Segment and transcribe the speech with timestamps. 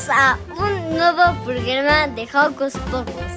[0.00, 3.32] Bienvenidos a un nuevo programa de Hocus Pocus.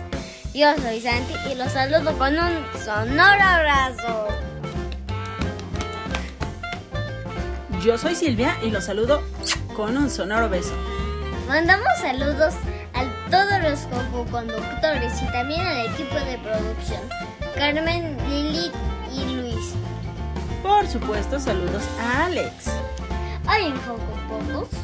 [0.53, 4.27] Yo soy Santi y los saludo con un sonoro abrazo.
[7.83, 9.23] Yo soy Silvia y los saludo
[9.75, 10.73] con un sonoro beso.
[11.47, 12.53] Mandamos saludos
[12.93, 17.01] a todos los conductores y también al equipo de producción,
[17.55, 18.71] Carmen, Lili
[19.11, 19.73] y Luis.
[20.61, 22.67] Por supuesto, saludos a Alex.
[23.49, 24.83] Hoy en Hocus Pocus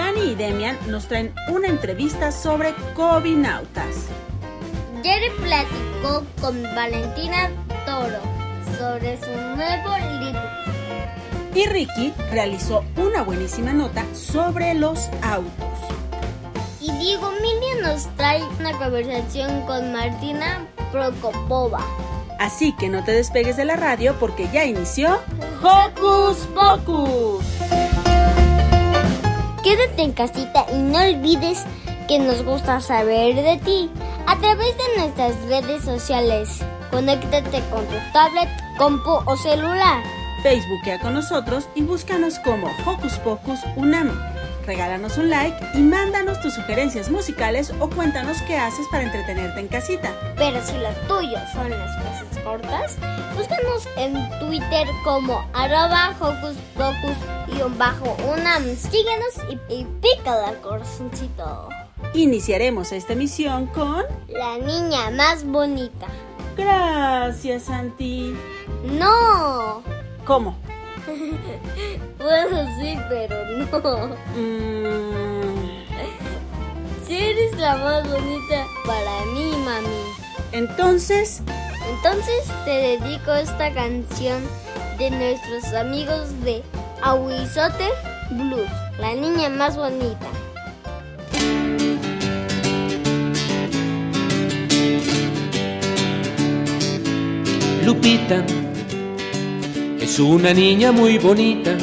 [0.00, 4.06] Dani y Demian nos traen una entrevista sobre Cobinautas.
[5.02, 7.50] Jerry platicó con Valentina
[7.84, 8.18] Toro
[8.78, 10.40] sobre su nuevo libro.
[11.54, 15.68] Y Ricky realizó una buenísima nota sobre los autos.
[16.80, 21.84] Y Diego Mili nos trae una conversación con Martina Prokopova.
[22.38, 25.20] Así que no te despegues de la radio porque ya inició
[25.62, 27.59] Hocus Pocus.
[29.62, 31.66] Quédate en casita y no olvides
[32.08, 33.90] que nos gusta saber de ti
[34.26, 36.60] a través de nuestras redes sociales.
[36.90, 40.02] Conéctate con tu tablet, compu o celular.
[40.42, 44.10] Facebookea con nosotros y búscanos como Hocus Pocus Unam.
[44.66, 49.68] Regálanos un like y mándanos tus sugerencias musicales o cuéntanos qué haces para entretenerte en
[49.68, 50.10] casita.
[50.36, 52.96] Pero si lo tuyo son las frases cortas,
[53.36, 57.39] búscanos en Twitter como arroba Hocus Pocus
[58.28, 58.76] Unam.
[58.76, 61.68] Síguenos y, y pica el corazoncito.
[62.14, 64.04] Iniciaremos esta emisión con...
[64.28, 66.06] La niña más bonita.
[66.56, 68.34] Gracias, Santi.
[68.84, 69.82] No.
[70.24, 70.56] ¿Cómo?
[72.18, 74.16] bueno, sí, pero no.
[74.36, 75.50] Mm.
[77.06, 80.04] Si eres la más bonita para mí, mami.
[80.52, 81.42] Entonces...
[81.88, 84.42] Entonces te dedico esta canción
[84.98, 86.62] de nuestros amigos de
[87.02, 87.88] Aguizote
[88.30, 88.68] Blues,
[88.98, 90.26] la niña más bonita.
[97.86, 98.44] Lupita
[99.98, 101.74] es una niña muy bonita,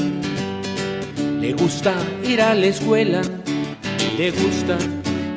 [1.42, 3.22] le gusta ir a la escuela,
[4.18, 4.78] le gusta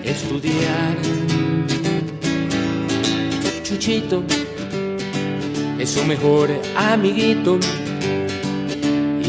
[0.05, 0.97] estudiar.
[3.63, 4.23] Chuchito
[5.79, 7.59] es su mejor amiguito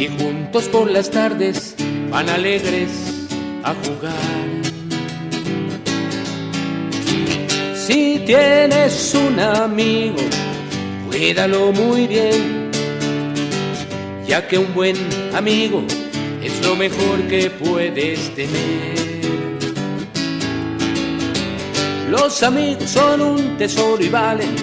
[0.01, 1.75] y juntos por las tardes
[2.09, 2.89] van alegres
[3.63, 4.47] a jugar.
[7.75, 10.17] Si tienes un amigo,
[11.07, 12.71] cuídalo muy bien,
[14.27, 14.95] ya que un buen
[15.35, 15.83] amigo
[16.41, 19.11] es lo mejor que puedes tener.
[22.09, 24.55] Los amigos son un tesoro y valen,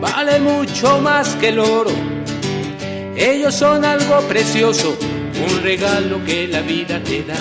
[0.00, 2.11] valen mucho más que el oro.
[3.16, 4.96] Ellos son algo precioso,
[5.46, 7.36] un regalo que la vida te da.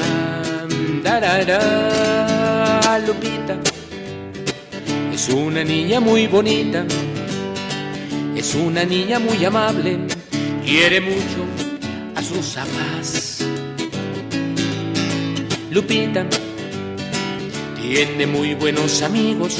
[1.02, 1.60] Darara,
[3.06, 3.58] Lupita
[5.14, 6.86] es una niña muy bonita,
[8.36, 9.98] es una niña muy amable,
[10.64, 11.46] quiere mucho
[12.16, 13.46] a sus papás.
[15.72, 16.26] Lupita
[17.82, 19.58] tiene muy buenos amigos,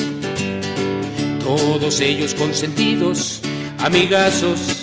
[1.44, 3.42] todos ellos consentidos,
[3.80, 4.81] amigazos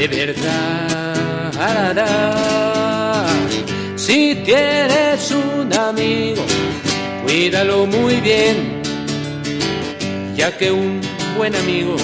[0.00, 1.92] de verdad.
[3.96, 6.42] Si tienes un amigo,
[7.22, 8.80] cuídalo muy bien,
[10.34, 11.02] ya que un
[11.36, 11.96] buen amigo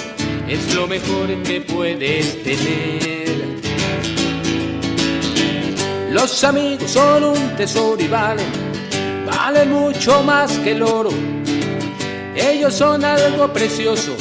[0.47, 3.17] es lo mejor que puedes tener.
[6.11, 8.45] Los amigos son un tesoro y valen,
[9.25, 11.09] valen mucho más que el oro.
[12.35, 14.15] Ellos son algo precioso,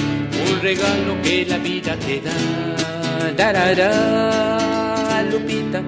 [0.50, 2.85] un regalo que la vida te da.
[5.30, 5.82] Lupita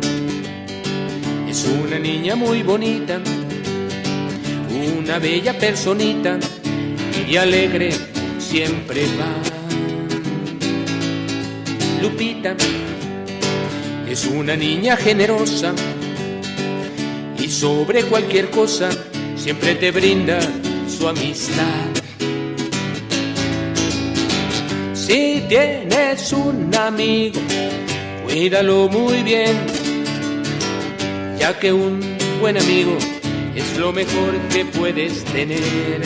[1.49, 3.21] Es una niña muy bonita,
[4.99, 6.39] una bella personita
[7.29, 7.91] y alegre
[8.39, 9.31] siempre va.
[12.03, 12.57] Lupita
[14.09, 15.73] es una niña generosa
[17.39, 18.89] y sobre cualquier cosa
[19.37, 20.41] siempre te brinda
[20.89, 21.98] su amistad.
[25.09, 27.41] Si tienes un amigo,
[28.27, 29.57] cuídalo muy bien,
[31.39, 31.99] ya que un
[32.43, 32.95] buen amigo
[33.57, 36.03] es lo mejor que puedes tener.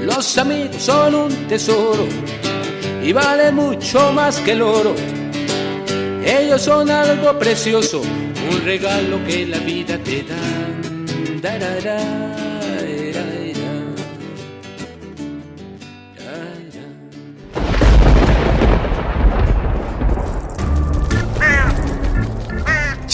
[0.00, 2.06] Los amigos son un tesoro
[3.04, 4.94] y vale mucho más que el oro.
[6.24, 10.70] Ellos son algo precioso, un regalo que la vida te da.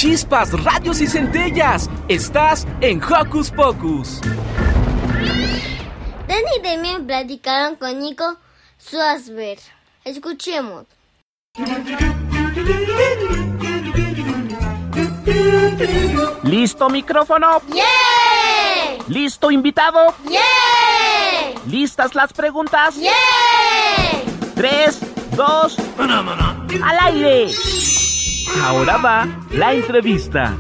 [0.07, 1.91] Chispas, radios y centellas.
[2.07, 4.21] Estás en Hocus Pocus.
[6.29, 8.37] Danny y Demian platicaron con Nico
[8.79, 9.59] Suasberg.
[10.05, 10.85] Escuchemos.
[16.45, 17.61] ¿Listo micrófono?
[17.75, 19.03] ¡Yeah!
[19.09, 20.15] ¿Listo invitado?
[20.29, 21.61] ¡Yeah!
[21.67, 22.95] ¿Listas las preguntas?
[22.95, 23.11] ¡Yeah!
[24.55, 25.01] Tres,
[25.33, 27.51] dos, al aire.
[28.55, 30.57] Ahora va la entrevista.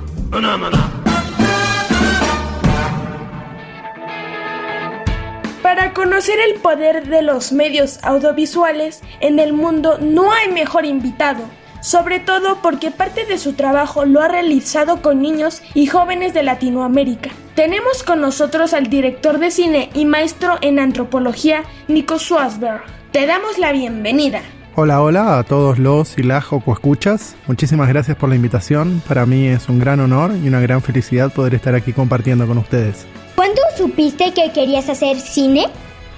[5.62, 11.44] Para conocer el poder de los medios audiovisuales en el mundo no hay mejor invitado,
[11.80, 16.42] sobre todo porque parte de su trabajo lo ha realizado con niños y jóvenes de
[16.42, 17.30] Latinoamérica.
[17.54, 22.82] Tenemos con nosotros al director de cine y maestro en antropología, Nico Schwarzberg.
[23.12, 24.42] Te damos la bienvenida.
[24.78, 27.34] Hola, hola a todos los y las escuchas.
[27.46, 29.00] Muchísimas gracias por la invitación.
[29.08, 32.58] Para mí es un gran honor y una gran felicidad poder estar aquí compartiendo con
[32.58, 33.06] ustedes.
[33.36, 35.68] ¿Cuándo supiste que querías hacer cine?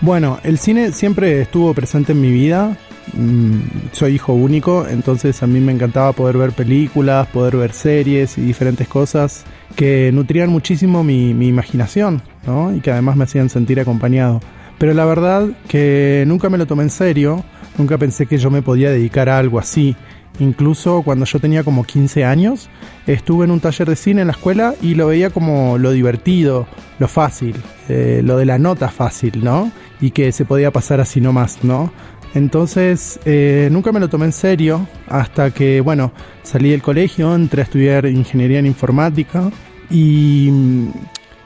[0.01, 2.77] Bueno, el cine siempre estuvo presente en mi vida.
[3.13, 3.61] Mm,
[3.93, 8.41] soy hijo único, entonces a mí me encantaba poder ver películas, poder ver series y
[8.41, 9.45] diferentes cosas
[9.77, 12.75] que nutrían muchísimo mi, mi imaginación, ¿no?
[12.75, 14.41] Y que además me hacían sentir acompañado.
[14.79, 17.45] Pero la verdad que nunca me lo tomé en serio
[17.79, 19.97] Nunca pensé que yo me podía dedicar a algo así.
[20.41, 22.69] Incluso cuando yo tenía como 15 años,
[23.07, 26.67] estuve en un taller de cine en la escuela y lo veía como lo divertido,
[26.99, 27.57] lo fácil,
[27.89, 29.71] eh, lo de la nota fácil, ¿no?
[30.01, 31.93] Y que se podía pasar así nomás, ¿no?
[32.35, 37.63] Entonces, eh, nunca me lo tomé en serio hasta que, bueno, salí del colegio, entré
[37.63, 39.51] a estudiar ingeniería en informática
[39.89, 40.51] y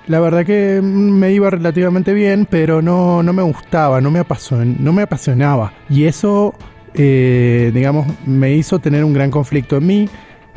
[0.07, 4.23] la verdad que me iba relativamente bien, pero no, no me gustaba, no me,
[4.79, 5.73] no me apasionaba.
[5.89, 6.55] Y eso,
[6.95, 10.09] eh, digamos, me hizo tener un gran conflicto en mí.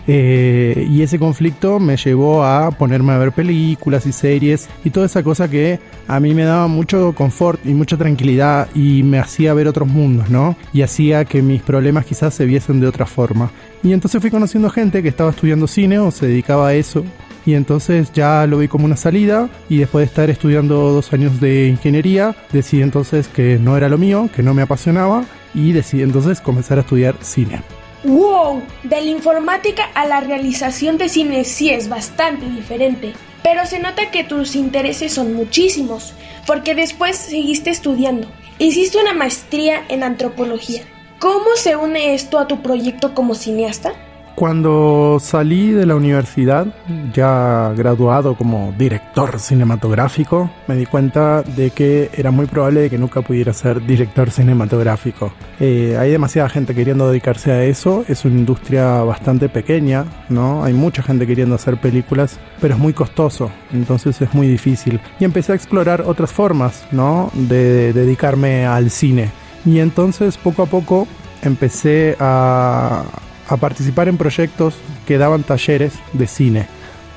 [0.07, 5.07] Eh, y ese conflicto me llevó a ponerme a ver películas y series y toda
[5.07, 9.55] esa cosa que a mí me daba mucho confort y mucha tranquilidad y me hacía
[9.55, 10.55] ver otros mundos, ¿no?
[10.73, 13.49] Y hacía que mis problemas quizás se viesen de otra forma.
[13.81, 17.03] Y entonces fui conociendo gente que estaba estudiando cine o se dedicaba a eso
[17.45, 21.39] y entonces ya lo vi como una salida y después de estar estudiando dos años
[21.39, 26.01] de ingeniería decidí entonces que no era lo mío, que no me apasionaba y decidí
[26.03, 27.61] entonces comenzar a estudiar cine.
[28.03, 28.61] ¡Wow!
[28.83, 34.11] De la informática a la realización de cine sí es bastante diferente, pero se nota
[34.11, 36.13] que tus intereses son muchísimos,
[36.45, 38.27] porque después seguiste estudiando.
[38.59, 40.83] Hiciste una maestría en antropología.
[41.19, 43.93] ¿Cómo se une esto a tu proyecto como cineasta?
[44.35, 46.67] Cuando salí de la universidad,
[47.13, 53.21] ya graduado como director cinematográfico, me di cuenta de que era muy probable que nunca
[53.21, 55.31] pudiera ser director cinematográfico.
[55.61, 60.65] Eh, hay demasiada gente queriendo dedicarse a eso, es una industria bastante pequeña, ¿no?
[60.65, 64.99] Hay mucha gente queriendo hacer películas, pero es muy costoso, entonces es muy difícil.
[65.17, 67.31] Y empecé a explorar otras formas, ¿no?
[67.33, 69.31] De dedicarme al cine.
[69.65, 71.07] Y entonces poco a poco
[71.41, 73.03] empecé a,
[73.47, 74.75] a participar en proyectos
[75.05, 76.67] que daban talleres de cine,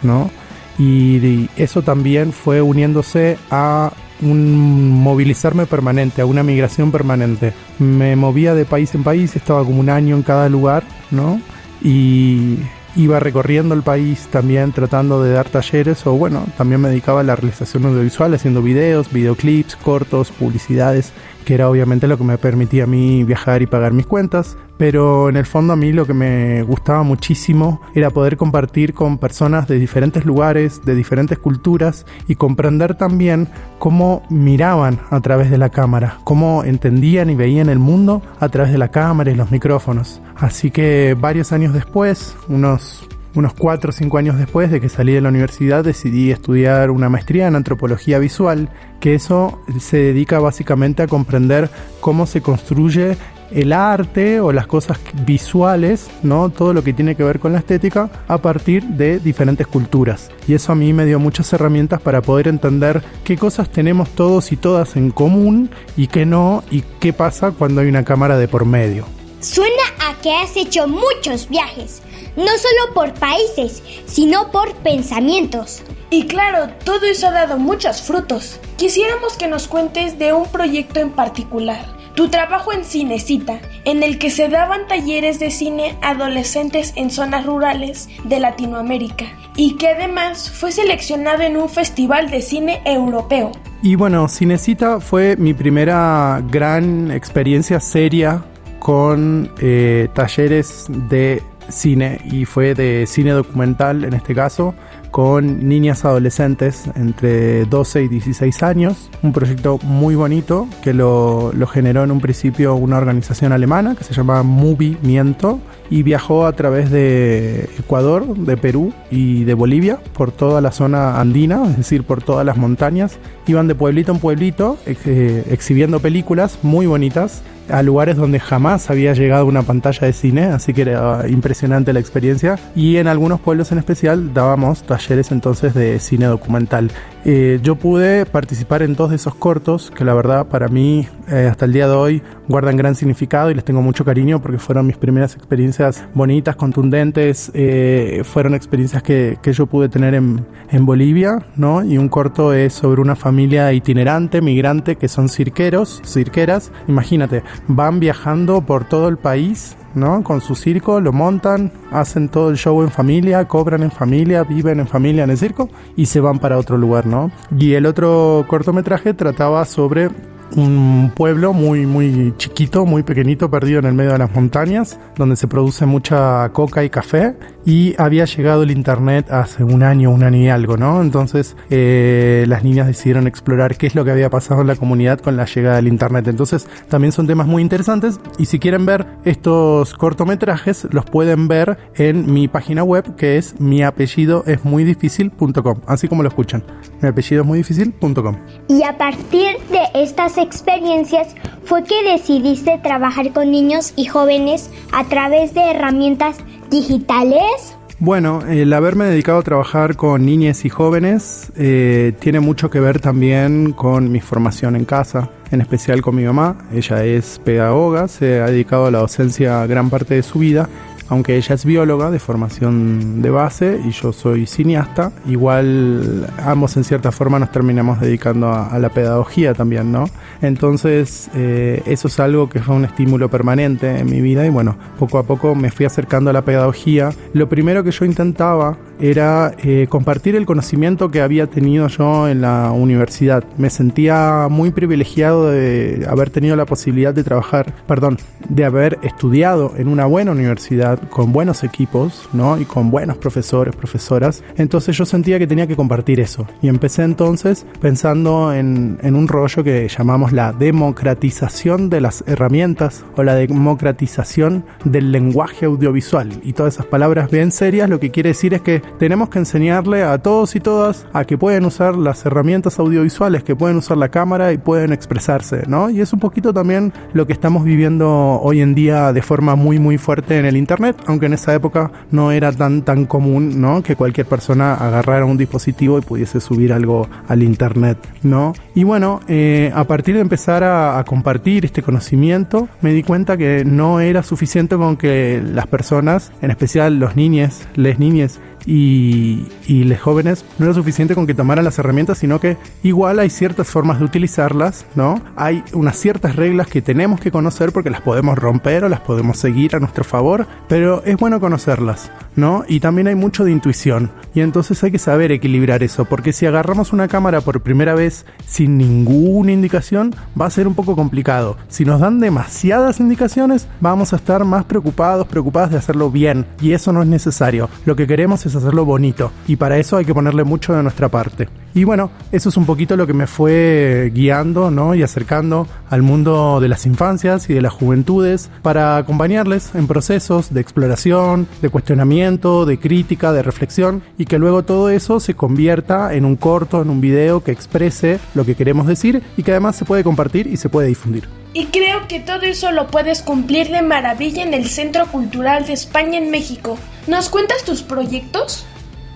[0.03, 0.31] ¿no?
[0.79, 7.53] Y, eso también fue uniéndose a un movilizarme permanente, a una migración permanente.
[7.79, 11.41] Me movía de país en país, estaba como un año en cada lugar, ¿no?
[11.83, 12.59] Y
[12.97, 17.25] iba recorriendo el país también tratando de dar talleres o bueno, también me dedicaba a
[17.25, 21.13] la realización audiovisual, haciendo videos, videoclips, cortos, publicidades,
[21.49, 25.31] que era obviamente lo que me permitía a mí viajar y pagar mis cuentas pero
[25.31, 29.67] en el fondo a mí lo que me gustaba muchísimo era poder compartir con personas
[29.67, 35.71] de diferentes lugares, de diferentes culturas y comprender también cómo miraban a través de la
[35.71, 40.21] cámara, cómo entendían y veían el mundo a través de la cámara y los micrófonos.
[40.37, 45.13] Así que varios años después, unos unos 4 o 5 años después de que salí
[45.13, 48.69] de la universidad decidí estudiar una maestría en antropología visual,
[49.01, 53.17] que eso se dedica básicamente a comprender cómo se construye
[53.51, 56.51] el arte o las cosas visuales, ¿no?
[56.51, 60.31] Todo lo que tiene que ver con la estética a partir de diferentes culturas.
[60.47, 64.53] Y eso a mí me dio muchas herramientas para poder entender qué cosas tenemos todos
[64.53, 68.49] y todas en común y qué no y qué pasa cuando hay una cámara de
[68.49, 69.07] por medio.
[69.41, 72.03] Suena a que has hecho muchos viajes,
[72.39, 75.83] no solo por países, sino por pensamientos.
[76.09, 78.61] Y claro, todo eso ha dado muchos frutos.
[78.77, 81.99] Quisiéramos que nos cuentes de un proyecto en particular.
[82.15, 87.45] Tu trabajo en Cinecita, en el que se daban talleres de cine adolescentes en zonas
[87.45, 89.27] rurales de Latinoamérica
[89.57, 93.53] y que además fue seleccionado en un festival de cine europeo.
[93.83, 98.45] Y bueno, Cinecita fue mi primera gran experiencia seria
[98.79, 104.75] con eh, talleres de cine y fue de cine documental en este caso
[105.11, 109.11] con niñas adolescentes entre 12 y 16 años.
[109.23, 114.05] Un proyecto muy bonito que lo, lo generó en un principio una organización alemana que
[114.05, 115.61] se llama Movimiento
[115.91, 121.21] y viajó a través de Ecuador, de Perú y de Bolivia por toda la zona
[121.21, 123.19] andina, es decir, por todas las montañas.
[123.47, 129.13] Iban de pueblito en pueblito eh, exhibiendo películas muy bonitas a lugares donde jamás había
[129.13, 132.59] llegado una pantalla de cine, así que era impresionante la experiencia.
[132.75, 136.91] Y en algunos pueblos en especial dábamos talleres entonces de cine documental.
[137.31, 141.47] Eh, yo pude participar en dos de esos cortos que la verdad para mí eh,
[141.51, 144.87] hasta el día de hoy guardan gran significado y les tengo mucho cariño porque fueron
[144.87, 150.87] mis primeras experiencias bonitas, contundentes, eh, fueron experiencias que, que, yo pude tener en, en
[150.87, 151.85] Bolivia, ¿no?
[151.85, 158.01] Y un corto es sobre una familia itinerante, migrante, que son cirqueros, cirqueras, imagínate, van
[158.01, 160.23] viajando por todo el país ¿no?
[160.23, 164.81] Con su circo, lo montan, hacen todo el show en familia, cobran en familia, viven
[164.81, 167.31] en familia en el circo y se van para otro lugar, ¿no?
[167.57, 170.11] Y el otro cortometraje trataba sobre
[170.57, 175.37] un pueblo muy muy chiquito, muy pequeñito, perdido en el medio de las montañas, donde
[175.37, 177.37] se produce mucha coca y café
[177.69, 181.03] y había llegado el internet hace un año, un año y algo, ¿no?
[181.03, 185.19] Entonces eh, las niñas decidieron explorar qué es lo que había pasado en la comunidad
[185.21, 186.27] con la llegada del internet.
[186.29, 191.77] Entonces también son temas muy interesantes y si quieren ver estos cortometrajes los pueden ver
[191.97, 196.65] en mi página web que es mi apellido es muy difícil.com, así como lo escuchan.
[197.03, 198.37] Mi apellido es muy difícil.com.
[198.69, 205.05] Y a partir de estas experiencias fue que decidiste trabajar con niños y jóvenes a
[205.05, 206.39] través de herramientas
[206.71, 207.77] digitales?
[208.01, 213.01] Bueno, el haberme dedicado a trabajar con niñas y jóvenes eh, tiene mucho que ver
[213.01, 216.59] también con mi formación en casa, en especial con mi mamá.
[216.73, 220.69] Ella es pedagoga, se ha dedicado a la docencia gran parte de su vida
[221.09, 226.85] aunque ella es bióloga de formación de base y yo soy cineasta, igual ambos en
[226.85, 230.09] cierta forma nos terminamos dedicando a, la pedagogía también, ¿no?
[230.41, 234.77] Entonces eh, eso es algo que fue un estímulo permanente en mi vida y bueno,
[234.99, 237.11] poco a poco me fui acercando a la pedagogía.
[237.33, 242.41] Lo primero que yo intentaba era eh, compartir el conocimiento que había tenido yo en
[242.41, 243.45] la universidad.
[243.57, 249.73] Me sentía muy privilegiado de haber tenido la posibilidad de trabajar, perdón, de haber estudiado
[249.77, 252.59] en una buena universidad con buenos equipos, ¿no?
[252.61, 254.43] Y con buenos profesores, profesoras.
[254.57, 256.47] Entonces yo sentía que tenía que compartir eso.
[256.63, 263.05] Y empecé entonces pensando en, en un rollo que llamamos la democratización de las herramientas
[263.17, 266.29] o la democratización del lenguaje audiovisual.
[266.43, 270.03] Y todas esas palabras bien serias lo que quiere decir es que tenemos que enseñarle
[270.03, 274.09] a todos y todas a que pueden usar las herramientas audiovisuales, que pueden usar la
[274.09, 275.91] cámara y pueden expresarse, ¿no?
[275.91, 279.79] Y es un poquito también lo que estamos viviendo hoy en día de forma muy
[279.79, 283.83] muy fuerte en el internet, aunque en esa época no era tan tan común, ¿no?
[283.83, 288.53] Que cualquier persona agarrara un dispositivo y pudiese subir algo al internet, ¿no?
[288.75, 293.65] Y bueno, eh, a partir de empezar a, compartir este conocimiento, me di cuenta que
[293.65, 299.85] no era suficiente con que las personas, en especial los niños, les niñes, y, y
[299.85, 303.67] los jóvenes no era suficiente con que tomaran las herramientas, sino que igual hay ciertas
[303.67, 305.23] formas de utilizarlas, ¿no?
[305.37, 309.39] Hay unas ciertas reglas que tenemos que conocer porque las podemos romper o las podemos
[309.39, 312.65] seguir a nuestro favor, pero es bueno conocerlas, ¿no?
[312.69, 316.45] Y también hay mucho de intuición, y entonces hay que saber equilibrar eso, porque si
[316.45, 321.57] agarramos una cámara por primera vez sin ninguna indicación, va a ser un poco complicado.
[321.69, 326.73] Si nos dan demasiadas indicaciones, vamos a estar más preocupados, preocupadas de hacerlo bien, y
[326.73, 327.71] eso no es necesario.
[327.87, 331.09] Lo que queremos es hacerlo bonito y para eso hay que ponerle mucho de nuestra
[331.09, 331.49] parte.
[331.75, 334.95] Y bueno, eso es un poquito lo que me fue guiando ¿no?
[334.95, 340.53] y acercando al mundo de las infancias y de las juventudes para acompañarles en procesos
[340.53, 346.15] de exploración, de cuestionamiento, de crítica, de reflexión y que luego todo eso se convierta
[346.15, 349.77] en un corto, en un video que exprese lo que queremos decir y que además
[349.77, 351.29] se puede compartir y se puede difundir.
[351.59, 355.73] Y creo que todo eso lo puedes cumplir de maravilla en el Centro Cultural de
[355.73, 356.79] España en México.
[357.09, 358.65] ¿Nos cuentas tus proyectos?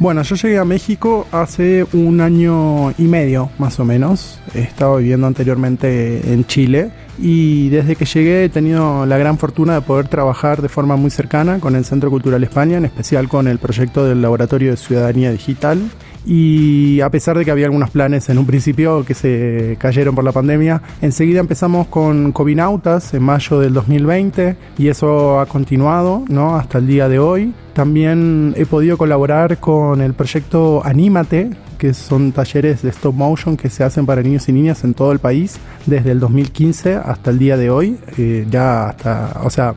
[0.00, 4.40] Bueno, yo llegué a México hace un año y medio, más o menos.
[4.56, 9.74] He estado viviendo anteriormente en Chile y desde que llegué he tenido la gran fortuna
[9.74, 13.46] de poder trabajar de forma muy cercana con el Centro Cultural España, en especial con
[13.46, 15.80] el proyecto del Laboratorio de Ciudadanía Digital
[16.24, 20.24] y a pesar de que había algunos planes en un principio que se cayeron por
[20.24, 26.56] la pandemia, enseguida empezamos con Covinautas en mayo del 2020 y eso ha continuado ¿no?
[26.56, 27.52] hasta el día de hoy.
[27.72, 31.50] También he podido colaborar con el proyecto Anímate,
[31.82, 35.10] que son talleres de stop motion que se hacen para niños y niñas en todo
[35.10, 37.98] el país desde el 2015 hasta el día de hoy.
[38.18, 39.74] Eh, ya hasta, o sea,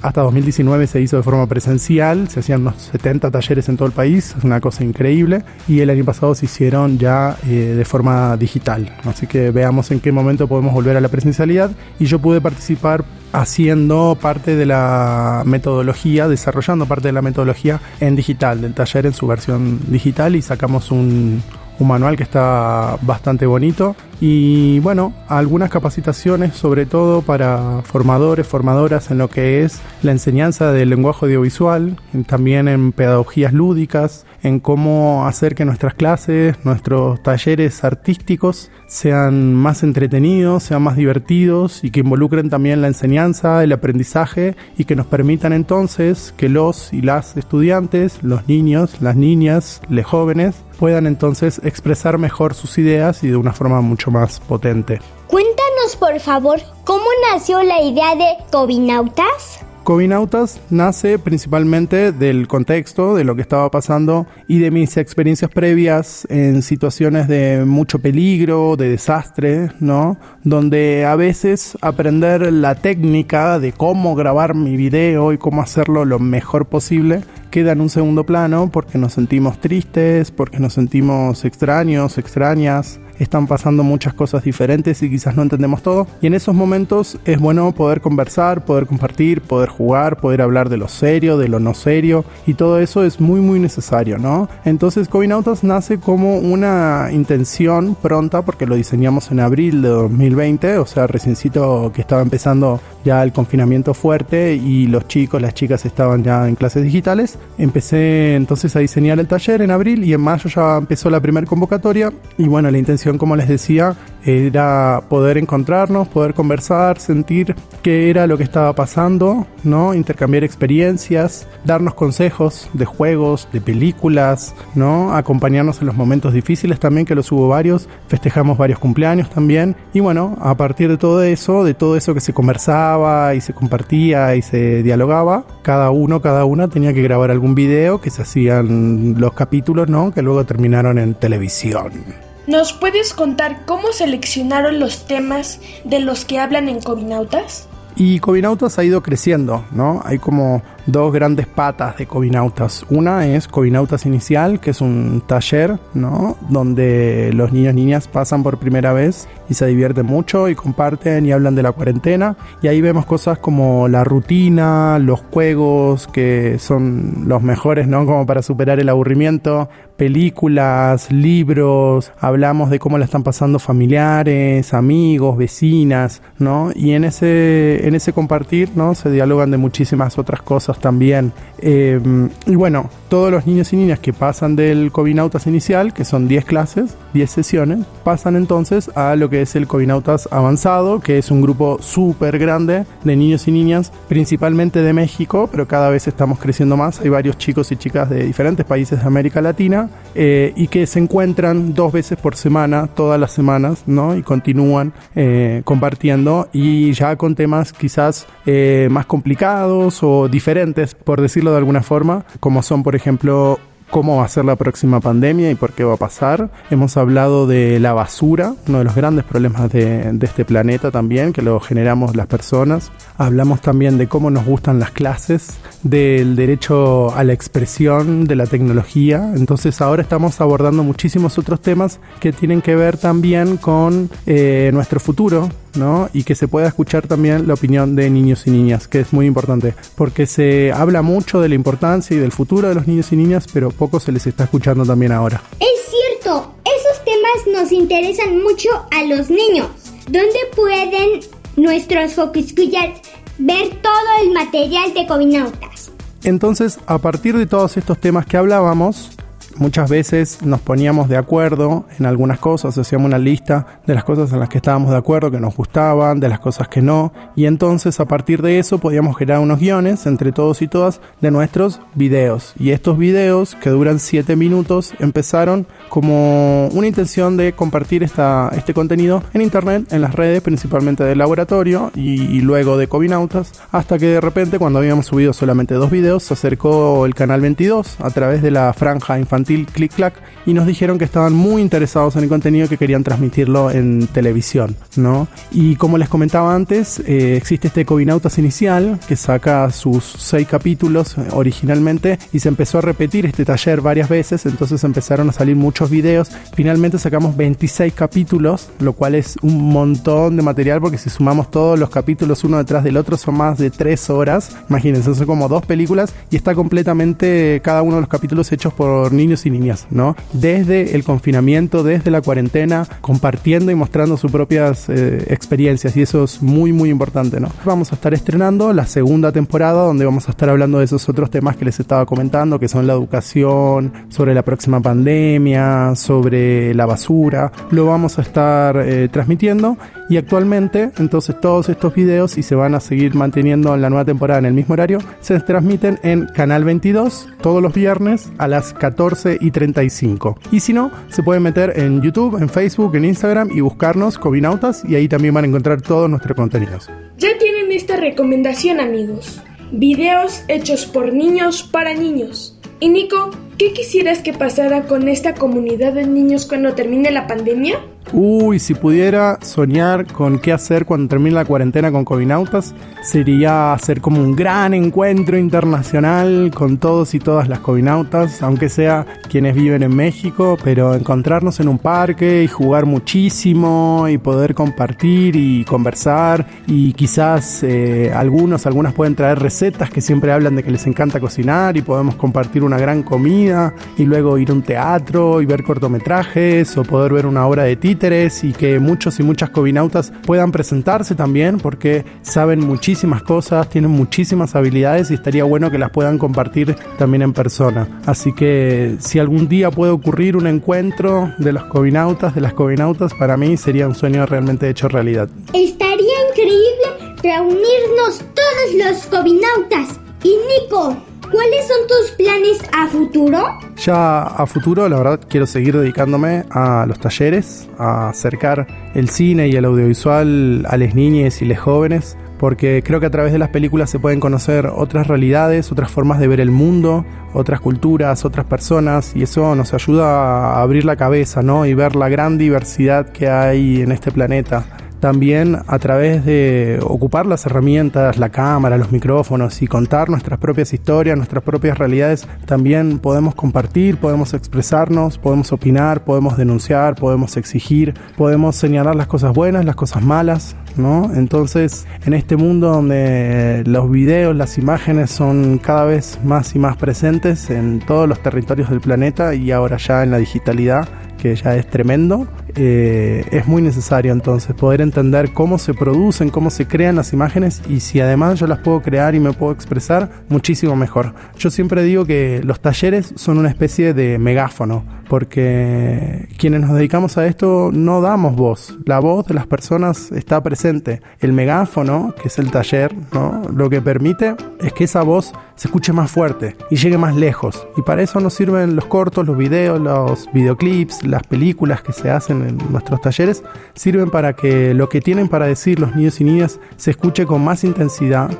[0.00, 3.92] hasta 2019 se hizo de forma presencial, se hacían unos 70 talleres en todo el
[3.92, 5.44] país, es una cosa increíble.
[5.68, 8.90] Y el año pasado se hicieron ya eh, de forma digital.
[9.04, 11.70] Así que veamos en qué momento podemos volver a la presencialidad.
[11.98, 18.16] Y yo pude participar haciendo parte de la metodología, desarrollando parte de la metodología en
[18.16, 21.42] digital, del taller en su versión digital y sacamos un,
[21.78, 23.96] un manual que está bastante bonito.
[24.20, 30.72] Y bueno, algunas capacitaciones sobre todo para formadores, formadoras en lo que es la enseñanza
[30.72, 31.96] del lenguaje audiovisual,
[32.26, 39.82] también en pedagogías lúdicas, en cómo hacer que nuestras clases, nuestros talleres artísticos sean más
[39.82, 45.06] entretenidos, sean más divertidos y que involucren también la enseñanza, el aprendizaje y que nos
[45.06, 51.58] permitan entonces que los y las estudiantes, los niños, las niñas, los jóvenes puedan entonces
[51.64, 55.00] expresar mejor sus ideas y de una forma mucho más potente.
[55.26, 59.64] Cuéntanos por favor cómo nació la idea de Cobinautas.
[59.84, 66.24] Cobinautas nace principalmente del contexto, de lo que estaba pasando y de mis experiencias previas
[66.30, 70.18] en situaciones de mucho peligro, de desastre, ¿no?
[70.44, 76.20] Donde a veces aprender la técnica de cómo grabar mi video y cómo hacerlo lo
[76.20, 82.16] mejor posible queda en un segundo plano porque nos sentimos tristes, porque nos sentimos extraños,
[82.16, 86.06] extrañas, están pasando muchas cosas diferentes y quizás no entendemos todo.
[86.20, 90.76] Y en esos momentos es bueno poder conversar, poder compartir, poder jugar, poder hablar de
[90.76, 94.48] lo serio, de lo no serio y todo eso es muy muy necesario, ¿no?
[94.64, 100.86] Entonces Cobinautas nace como una intención pronta porque lo diseñamos en abril de 2020, o
[100.86, 106.22] sea, reciencito que estaba empezando ya el confinamiento fuerte y los chicos, las chicas estaban
[106.22, 107.38] ya en clases digitales.
[107.58, 111.46] Empecé entonces a diseñar el taller en abril y en mayo ya empezó la primera
[111.46, 118.10] convocatoria y bueno, la intención como les decía, era poder encontrarnos, poder conversar, sentir qué
[118.10, 119.94] era lo que estaba pasando, ¿no?
[119.94, 125.14] Intercambiar experiencias, darnos consejos de juegos, de películas, ¿no?
[125.14, 130.00] Acompañarnos en los momentos difíciles también, que los hubo varios, festejamos varios cumpleaños también, y
[130.00, 134.34] bueno, a partir de todo eso, de todo eso que se conversaba y se compartía
[134.36, 139.16] y se dialogaba, cada uno, cada una tenía que grabar algún video que se hacían
[139.18, 140.12] los capítulos, ¿no?
[140.12, 142.31] Que luego terminaron en televisión.
[142.46, 147.68] ¿Nos puedes contar cómo seleccionaron los temas de los que hablan en Cobinautas?
[147.94, 150.02] Y Cobinautas ha ido creciendo, ¿no?
[150.04, 152.84] Hay como dos grandes patas de Cobinautas.
[152.90, 156.36] Una es Cobinautas Inicial, que es un taller, ¿no?
[156.48, 161.26] Donde los niños y niñas pasan por primera vez y se divierten mucho y comparten
[161.26, 162.36] y hablan de la cuarentena.
[162.62, 168.06] Y ahí vemos cosas como la rutina, los juegos, que son los mejores, ¿no?
[168.06, 175.36] Como para superar el aburrimiento, películas, libros, hablamos de cómo la están pasando familiares, amigos,
[175.36, 176.70] vecinas, ¿no?
[176.74, 178.94] Y en ese, en ese compartir, ¿no?
[178.94, 181.32] Se dialogan de muchísimas otras cosas también.
[181.58, 182.00] Eh,
[182.46, 186.44] y bueno, todos los niños y niñas que pasan del Cobinautas inicial, que son 10
[186.44, 191.42] clases, 10 sesiones, pasan entonces a lo que es el Cobinautas avanzado, que es un
[191.42, 196.76] grupo súper grande de niños y niñas, principalmente de México, pero cada vez estamos creciendo
[196.76, 197.00] más.
[197.00, 200.98] Hay varios chicos y chicas de diferentes países de América Latina eh, y que se
[200.98, 204.16] encuentran dos veces por semana, todas las semanas, ¿no?
[204.16, 210.61] Y continúan eh, compartiendo y ya con temas quizás eh, más complicados o diferentes,
[211.04, 213.58] por decirlo de alguna forma, como son, por ejemplo,
[213.92, 216.50] cómo va a ser la próxima pandemia y por qué va a pasar.
[216.70, 221.34] Hemos hablado de la basura, uno de los grandes problemas de, de este planeta también,
[221.34, 222.90] que lo generamos las personas.
[223.18, 228.46] Hablamos también de cómo nos gustan las clases, del derecho a la expresión, de la
[228.46, 229.30] tecnología.
[229.36, 235.00] Entonces ahora estamos abordando muchísimos otros temas que tienen que ver también con eh, nuestro
[235.00, 236.08] futuro, ¿no?
[236.12, 239.26] Y que se pueda escuchar también la opinión de niños y niñas, que es muy
[239.26, 243.16] importante, porque se habla mucho de la importancia y del futuro de los niños y
[243.16, 245.42] niñas, pero poco se les está escuchando también ahora.
[245.60, 249.68] Es cierto, esos temas nos interesan mucho a los niños.
[250.06, 251.20] ¿Dónde pueden
[251.56, 253.00] nuestros focuscuyas
[253.38, 255.90] ver todo el material de Covinautas?
[256.24, 259.10] Entonces, a partir de todos estos temas que hablábamos,
[259.56, 264.32] muchas veces nos poníamos de acuerdo en algunas cosas, hacíamos una lista de las cosas
[264.32, 267.46] en las que estábamos de acuerdo, que nos gustaban, de las cosas que no, y
[267.46, 271.80] entonces a partir de eso podíamos generar unos guiones entre todos y todas de nuestros
[271.94, 272.54] videos.
[272.58, 278.74] Y estos videos, que duran 7 minutos, empezaron como una intención de compartir esta, este
[278.74, 284.06] contenido en internet, en las redes, principalmente del laboratorio y, luego de Covinautas, hasta que
[284.06, 288.42] de repente cuando habíamos subido solamente dos videos, se acercó el canal 22 a través
[288.42, 290.14] de la franja infantil Click Clack
[290.46, 294.76] y nos dijeron que estaban muy interesados en el contenido que querían transmitirlo en televisión,
[294.96, 295.28] ¿no?
[295.50, 301.16] Y como les comentaba antes, eh, existe este Cobinautas inicial que saca sus seis capítulos
[301.18, 305.56] eh, originalmente y se empezó a repetir este taller varias veces, entonces empezaron a salir
[305.56, 306.30] muchos videos.
[306.54, 311.78] Finalmente sacamos 26 capítulos, lo cual es un montón de material porque si sumamos todos
[311.78, 314.56] los capítulos uno detrás del otro son más de 3 horas.
[314.68, 319.12] Imagínense, son como dos películas y está completamente cada uno de los capítulos hechos por
[319.12, 320.16] niños y niñas, ¿no?
[320.32, 326.24] Desde el confinamiento, desde la cuarentena, compartiendo y mostrando sus propias eh, experiencias y eso
[326.24, 327.48] es muy muy importante, ¿no?
[327.64, 331.30] Vamos a estar estrenando la segunda temporada donde vamos a estar hablando de esos otros
[331.30, 336.86] temas que les estaba comentando, que son la educación, sobre la próxima pandemia, sobre la
[336.86, 339.76] basura, lo vamos a estar eh, transmitiendo
[340.12, 344.04] y actualmente entonces todos estos videos y se van a seguir manteniendo en la nueva
[344.04, 348.74] temporada en el mismo horario, se transmiten en Canal 22 todos los viernes a las
[348.74, 350.38] 14 y 35.
[350.50, 354.84] Y si no, se pueden meter en YouTube, en Facebook, en Instagram y buscarnos Cobinautas
[354.86, 356.90] y ahí también van a encontrar todos nuestros contenidos.
[357.16, 359.40] Ya tienen esta recomendación amigos.
[359.70, 362.60] Videos hechos por niños para niños.
[362.80, 367.78] Y Nico, ¿qué quisieras que pasara con esta comunidad de niños cuando termine la pandemia?
[368.14, 374.02] Uy, si pudiera soñar con qué hacer cuando termine la cuarentena con Cobinautas, sería hacer
[374.02, 379.82] como un gran encuentro internacional con todos y todas las Cobinautas, aunque sea quienes viven
[379.82, 386.46] en México, pero encontrarnos en un parque y jugar muchísimo y poder compartir y conversar.
[386.66, 391.18] Y quizás eh, algunos, algunas pueden traer recetas que siempre hablan de que les encanta
[391.18, 395.62] cocinar y podemos compartir una gran comida y luego ir a un teatro y ver
[395.64, 401.14] cortometrajes o poder ver una obra de y que muchos y muchas cobinautas puedan presentarse
[401.14, 406.74] también porque saben muchísimas cosas, tienen muchísimas habilidades y estaría bueno que las puedan compartir
[406.98, 408.00] también en persona.
[408.04, 413.14] Así que si algún día puede ocurrir un encuentro de los cobinautas, de las cobinautas,
[413.14, 415.28] para mí sería un sueño realmente hecho realidad.
[415.52, 420.00] Estaría increíble reunirnos todos los cobinautas.
[420.24, 420.96] Y Nico,
[421.32, 423.58] ¿Cuáles son tus planes a futuro?
[423.78, 429.48] Ya a futuro, la verdad, quiero seguir dedicándome a los talleres, a acercar el cine
[429.48, 433.38] y el audiovisual a las niñas y los jóvenes, porque creo que a través de
[433.38, 438.26] las películas se pueden conocer otras realidades, otras formas de ver el mundo, otras culturas,
[438.26, 441.64] otras personas, y eso nos ayuda a abrir la cabeza, ¿no?
[441.64, 444.66] Y ver la gran diversidad que hay en este planeta
[445.02, 450.72] también a través de ocupar las herramientas, la cámara, los micrófonos y contar nuestras propias
[450.72, 457.94] historias, nuestras propias realidades, también podemos compartir, podemos expresarnos, podemos opinar, podemos denunciar, podemos exigir,
[458.16, 461.10] podemos señalar las cosas buenas, las cosas malas, ¿no?
[461.12, 466.76] Entonces, en este mundo donde los videos, las imágenes son cada vez más y más
[466.76, 470.86] presentes en todos los territorios del planeta y ahora ya en la digitalidad,
[471.22, 476.50] que ya es tremendo, eh, es muy necesario entonces poder entender cómo se producen, cómo
[476.50, 480.10] se crean las imágenes y si además yo las puedo crear y me puedo expresar,
[480.28, 481.14] muchísimo mejor.
[481.38, 487.18] Yo siempre digo que los talleres son una especie de megáfono, porque quienes nos dedicamos
[487.18, 491.02] a esto no damos voz, la voz de las personas está presente.
[491.20, 493.42] El megáfono, que es el taller, ¿no?
[493.54, 497.66] lo que permite es que esa voz se escuche más fuerte y llegue más lejos.
[497.76, 502.10] Y para eso nos sirven los cortos, los videos, los videoclips, las películas que se
[502.10, 503.44] hacen en nuestros talleres
[503.74, 507.44] sirven para que lo que tienen para decir los niños y niñas se escuche con
[507.44, 508.30] más intensidad,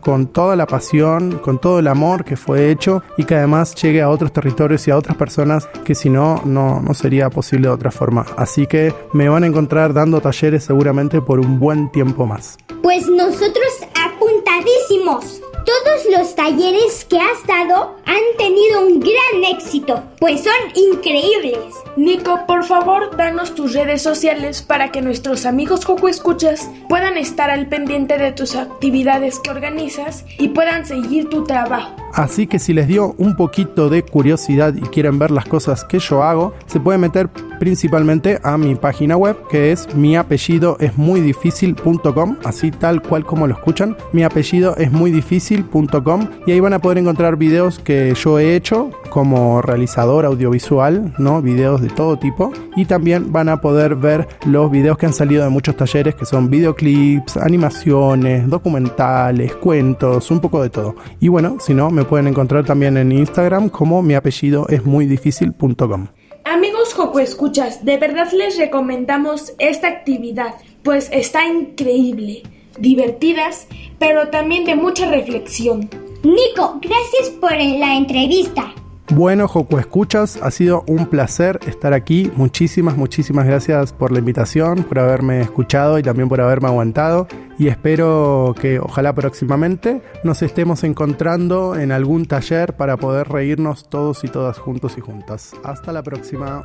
[0.00, 4.00] con toda la pasión, con todo el amor que fue hecho y que además llegue
[4.00, 7.74] a otros territorios y a otras personas que si no, no, no sería posible de
[7.74, 8.24] otra forma.
[8.38, 12.56] Así que me van a encontrar dando talleres seguramente por un buen tiempo más.
[12.82, 15.42] Pues nosotros apuntadísimos.
[15.64, 21.74] Todos los talleres que has dado han tenido un gran éxito, pues son increíbles.
[21.96, 27.48] Nico, por favor, danos tus redes sociales para que nuestros amigos Coco Escuchas puedan estar
[27.48, 32.03] al pendiente de tus actividades que organizas y puedan seguir tu trabajo.
[32.14, 35.98] Así que si les dio un poquito de curiosidad y quieren ver las cosas que
[35.98, 40.96] yo hago, se pueden meter principalmente a mi página web que es mi apellido es
[40.96, 43.96] muy difícil.com, así tal cual como lo escuchan.
[44.12, 48.54] Mi apellido es muy difícil.com y ahí van a poder encontrar videos que yo he
[48.54, 51.42] hecho como realizador audiovisual, ¿no?
[51.42, 55.42] Videos de todo tipo y también van a poder ver los videos que han salido
[55.44, 60.94] de muchos talleres que son videoclips, animaciones, documentales, cuentos, un poco de todo.
[61.20, 65.06] Y bueno, si no, me pueden encontrar también en Instagram como mi apellido es muy
[65.06, 66.08] difícil.com.
[66.44, 72.42] Amigos Joco Escuchas, de verdad les recomendamos esta actividad, pues está increíble,
[72.78, 73.66] divertidas,
[73.98, 75.88] pero también de mucha reflexión.
[76.22, 78.74] Nico, gracias por la entrevista.
[79.10, 82.32] Bueno, Joco Escuchas, ha sido un placer estar aquí.
[82.36, 87.28] Muchísimas, muchísimas gracias por la invitación, por haberme escuchado y también por haberme aguantado.
[87.58, 94.24] Y espero que ojalá próximamente nos estemos encontrando en algún taller para poder reírnos todos
[94.24, 95.52] y todas juntos y juntas.
[95.62, 96.64] Hasta la próxima.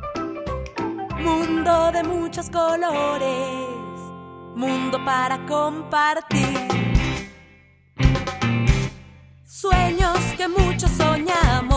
[1.22, 3.68] Mundo de muchos colores,
[4.56, 6.56] mundo para compartir.
[9.44, 11.69] Sueños que muchos soñamos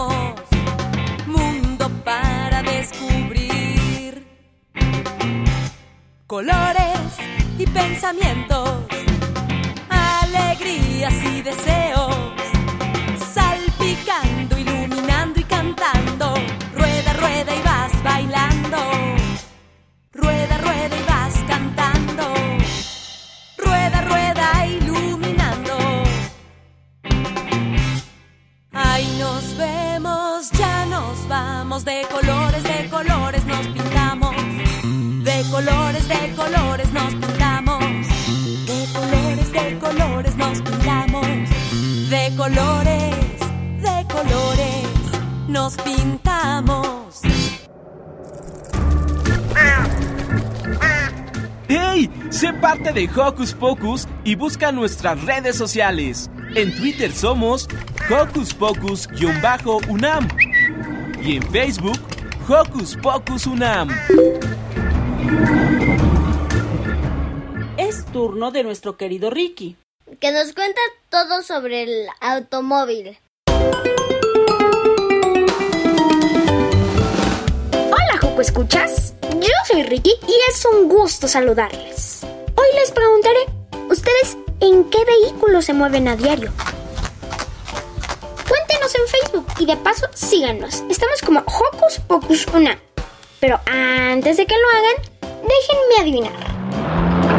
[6.33, 7.13] colores
[7.59, 8.67] y pensamientos,
[9.87, 12.15] alegrías y deseos,
[13.35, 16.33] salpicando, iluminando y cantando,
[16.73, 18.79] rueda, rueda y vas bailando,
[20.11, 22.33] rueda, rueda y vas cantando,
[23.59, 25.77] rueda, rueda iluminando.
[28.71, 33.67] Ahí nos vemos, ya nos vamos de colores, de colores nos
[35.65, 38.07] colores, de colores nos pintamos.
[38.65, 41.27] De colores, de colores nos pintamos.
[42.09, 43.15] De colores,
[43.81, 44.87] de colores
[45.47, 47.21] nos pintamos.
[51.67, 52.09] ¡Hey!
[52.29, 56.29] Sé parte de Hocus Pocus y busca nuestras redes sociales.
[56.55, 57.67] En Twitter somos
[58.09, 60.27] Hocus Pocus-UNAM
[61.23, 61.99] y en Facebook
[62.47, 63.89] Hocus Pocus UNAM.
[67.77, 69.75] Es turno de nuestro querido Ricky.
[70.19, 73.17] Que nos cuenta todo sobre el automóvil.
[77.71, 79.13] Hola, Joco Escuchas.
[79.21, 82.21] Yo soy Ricky y es un gusto saludarles.
[82.55, 83.39] Hoy les preguntaré,
[83.89, 86.51] ¿ustedes en qué vehículo se mueven a diario?
[88.47, 90.83] Cuéntenos en Facebook y de paso síganos.
[90.89, 92.79] Estamos como Hocus Pocus Una.
[93.39, 95.12] Pero antes de que lo hagan,
[95.43, 96.33] déjenme adivinar.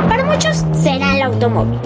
[0.08, 1.78] Para muchos será el automóvil.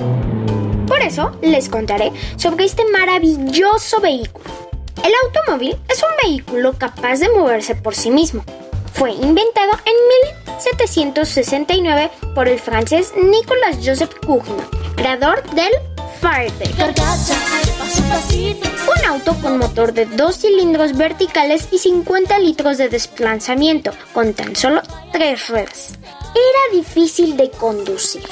[0.87, 4.51] Por eso les contaré sobre este maravilloso vehículo.
[5.05, 8.45] El automóvil es un vehículo capaz de moverse por sí mismo.
[8.93, 9.95] Fue inventado en
[10.57, 15.73] 1769 por el francés Nicolas Joseph Cougnon, creador del
[18.89, 24.57] Un auto con motor de dos cilindros verticales y 50 litros de desplazamiento, con tan
[24.57, 25.99] solo tres ruedas.
[26.03, 28.23] Era difícil de conducir.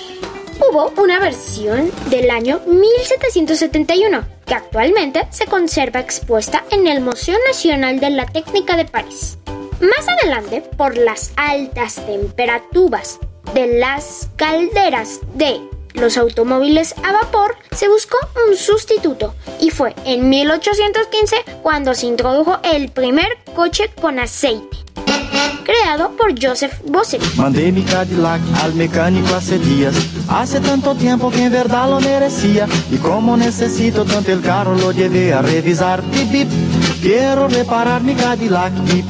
[0.59, 8.01] Hubo una versión del año 1771 que actualmente se conserva expuesta en el Museo Nacional
[8.01, 9.39] de la Técnica de París.
[9.81, 13.21] Más adelante, por las altas temperaturas
[13.55, 15.61] de las calderas de
[15.97, 18.17] los automóviles a vapor, se buscó
[18.49, 24.77] un sustituto y fue en 1815 cuando se introdujo el primer coche con aceite,
[25.65, 27.23] creado por Joseph Bosset.
[27.37, 29.95] Mandei mi Cadillac al mecánico hace días,
[30.29, 34.93] hace tanto tiempo que en verdad lo merecía y como necesito tanto el carro lo
[34.93, 36.03] llevé a revisar.
[36.11, 36.49] Bip, bip.
[37.03, 38.73] Quiero reparar mi Cadillac.
[38.85, 39.07] Bip.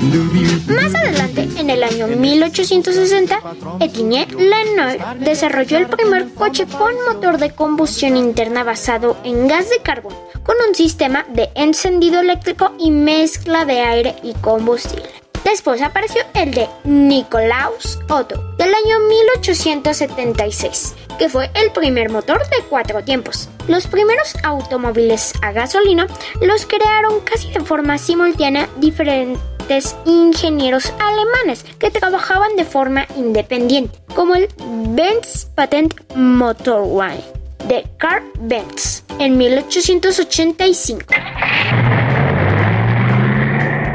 [0.68, 1.48] Más adelante,
[1.86, 3.40] año 1860,
[3.80, 9.78] Etienne Lenoir desarrolló el primer coche con motor de combustión interna basado en gas de
[9.78, 15.08] carbón, con un sistema de encendido eléctrico y mezcla de aire y combustible.
[15.44, 22.64] Después apareció el de Nikolaus Otto, del año 1876, que fue el primer motor de
[22.68, 23.48] cuatro tiempos.
[23.68, 26.08] Los primeros automóviles a gasolina
[26.40, 29.55] los crearon casi de forma simultánea diferentes
[30.04, 34.48] ingenieros alemanes que trabajaban de forma independiente, como el
[34.88, 37.22] Benz Patent Motorway
[37.68, 41.04] de Carl Benz en 1885.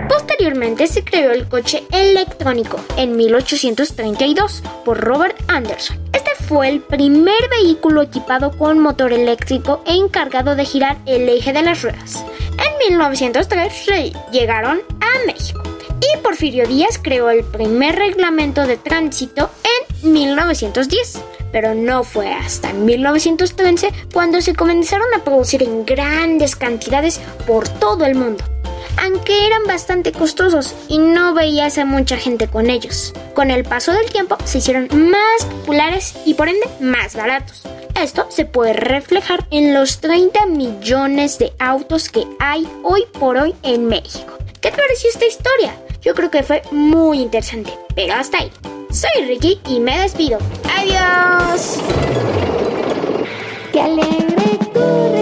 [0.10, 6.00] Posteriormente se creó el coche electrónico en 1832 por Robert Anderson.
[6.12, 11.54] Este fue el primer vehículo equipado con motor eléctrico e encargado de girar el eje
[11.54, 12.26] de las ruedas.
[12.52, 15.64] En 1903 llegaron a México
[16.02, 19.50] y Porfirio Díaz creó el primer reglamento de tránsito
[20.04, 21.22] en 1910
[21.54, 28.04] pero no fue hasta 1913 cuando se comenzaron a producir en grandes cantidades por todo
[28.04, 28.44] el mundo
[28.98, 33.14] aunque eran bastante costosos y no veías a mucha gente con ellos.
[33.34, 37.64] Con el paso del tiempo se hicieron más populares y por ende más baratos.
[38.00, 43.54] Esto se puede reflejar en los 30 millones de autos que hay hoy por hoy
[43.64, 44.34] en México.
[44.60, 45.76] ¿Qué te pareció esta historia?
[46.02, 48.52] Yo creo que fue muy interesante, pero hasta ahí.
[48.92, 50.40] Soy Ricky y me despido.
[50.78, 51.78] ¡Adiós!
[53.72, 55.21] ¡Qué alegre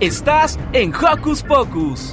[0.00, 2.12] Estás en Hocus Pocus.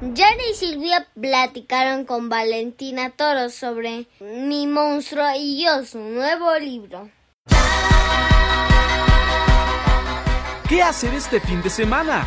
[0.00, 7.08] Yara y Silvia platicaron con Valentina Toro sobre Mi monstruo y yo, su nuevo libro.
[10.68, 12.26] ¿Qué hacer este fin de semana?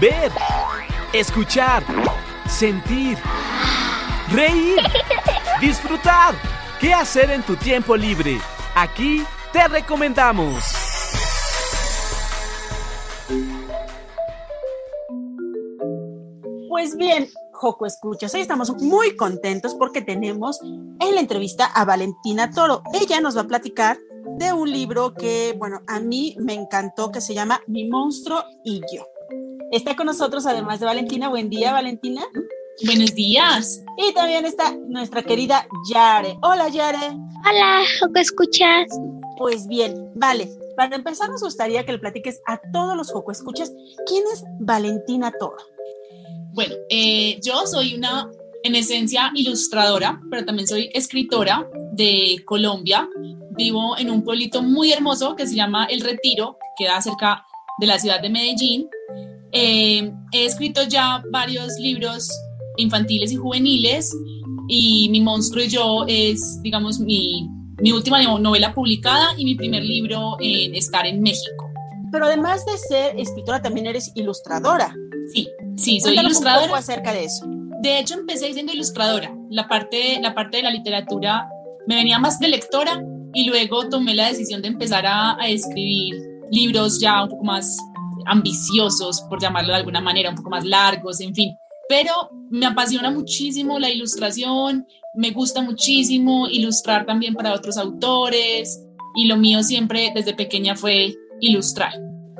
[0.00, 0.32] Ver,
[1.12, 1.84] escuchar,
[2.48, 3.18] sentir,
[4.32, 4.78] reír,
[5.60, 6.34] disfrutar.
[6.80, 8.38] ¿Qué hacer en tu tiempo libre?
[8.74, 9.22] Aquí
[9.52, 10.83] te recomendamos.
[16.68, 22.50] Pues bien, Joco Escuchas, hoy estamos muy contentos porque tenemos en la entrevista a Valentina
[22.50, 22.82] Toro.
[22.92, 23.98] Ella nos va a platicar
[24.38, 28.80] de un libro que, bueno, a mí me encantó, que se llama Mi monstruo y
[28.92, 29.06] yo.
[29.70, 31.28] Está con nosotros, además de Valentina.
[31.28, 32.22] Buen día, Valentina.
[32.84, 33.82] Buenos días.
[33.96, 36.36] Y también está nuestra querida Yare.
[36.42, 36.98] Hola, Yare.
[37.08, 38.88] Hola, Joco Escuchas.
[39.38, 40.63] Pues bien, vale.
[40.76, 43.72] Para empezar, nos gustaría que le platiques a todos los Joco Escuchas
[44.06, 45.56] quién es Valentina Toro.
[46.52, 48.30] Bueno, eh, yo soy una,
[48.62, 53.08] en esencia, ilustradora, pero también soy escritora de Colombia.
[53.56, 57.44] Vivo en un pueblito muy hermoso que se llama El Retiro, que queda cerca
[57.80, 58.88] de la ciudad de Medellín.
[59.52, 62.28] Eh, he escrito ya varios libros
[62.76, 64.12] infantiles y juveniles
[64.66, 67.48] y Mi monstruo y yo es, digamos, mi,
[67.80, 71.70] mi última novela publicada y mi primer libro en estar en México.
[72.12, 74.94] Pero además de ser escritora, también eres ilustradora.
[75.32, 76.62] Sí, sí, soy Cuéntanos ilustradora.
[76.62, 77.44] un poco acerca de eso.
[77.82, 79.34] De hecho, empecé siendo ilustradora.
[79.50, 81.48] La parte, la parte de la literatura
[81.86, 86.14] me venía más de lectora y luego tomé la decisión de empezar a, a escribir
[86.50, 87.76] libros ya un poco más
[88.26, 91.56] ambiciosos, por llamarlo de alguna manera, un poco más largos, en fin.
[91.88, 92.12] Pero
[92.50, 98.82] me apasiona muchísimo la ilustración, me gusta muchísimo ilustrar también para otros autores
[99.14, 101.92] y lo mío siempre desde pequeña fue ilustrar.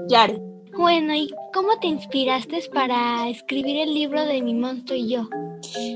[0.08, 0.40] Yare.
[0.76, 5.28] Bueno, ¿y cómo te inspiraste para escribir el libro de Mi monstruo y yo?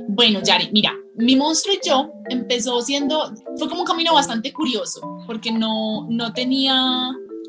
[0.09, 5.01] Bueno, Yari, mira, mi monstruo y yo empezó siendo, fue como un camino bastante curioso,
[5.27, 6.77] porque no, no, tenía,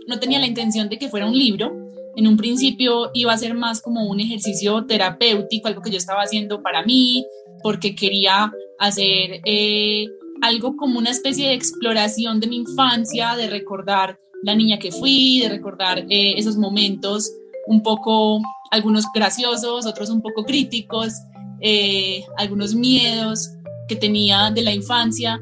[0.07, 1.71] no tenía la intención de que fuera un libro.
[2.15, 6.23] En un principio iba a ser más como un ejercicio terapéutico, algo que yo estaba
[6.23, 7.23] haciendo para mí,
[7.61, 10.07] porque quería hacer eh,
[10.41, 15.39] algo como una especie de exploración de mi infancia, de recordar la niña que fui,
[15.41, 17.31] de recordar eh, esos momentos
[17.67, 21.13] un poco, algunos graciosos, otros un poco críticos,
[21.61, 23.49] eh, algunos miedos
[23.87, 25.39] que tenía de la infancia.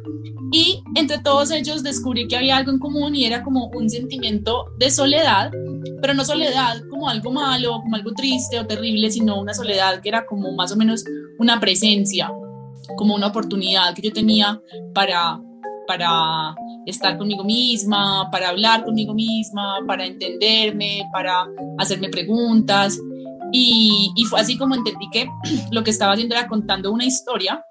[0.51, 4.65] Y entre todos ellos descubrí que había algo en común y era como un sentimiento
[4.77, 5.51] de soledad,
[6.01, 10.09] pero no soledad como algo malo, como algo triste o terrible, sino una soledad que
[10.09, 11.03] era como más o menos
[11.37, 12.31] una presencia,
[12.95, 14.61] como una oportunidad que yo tenía
[14.93, 15.39] para,
[15.87, 21.45] para estar conmigo misma, para hablar conmigo misma, para entenderme, para
[21.77, 22.99] hacerme preguntas.
[23.51, 25.27] Y, y, fue así como entendí que
[25.71, 27.65] lo que estaba haciendo era contando una historia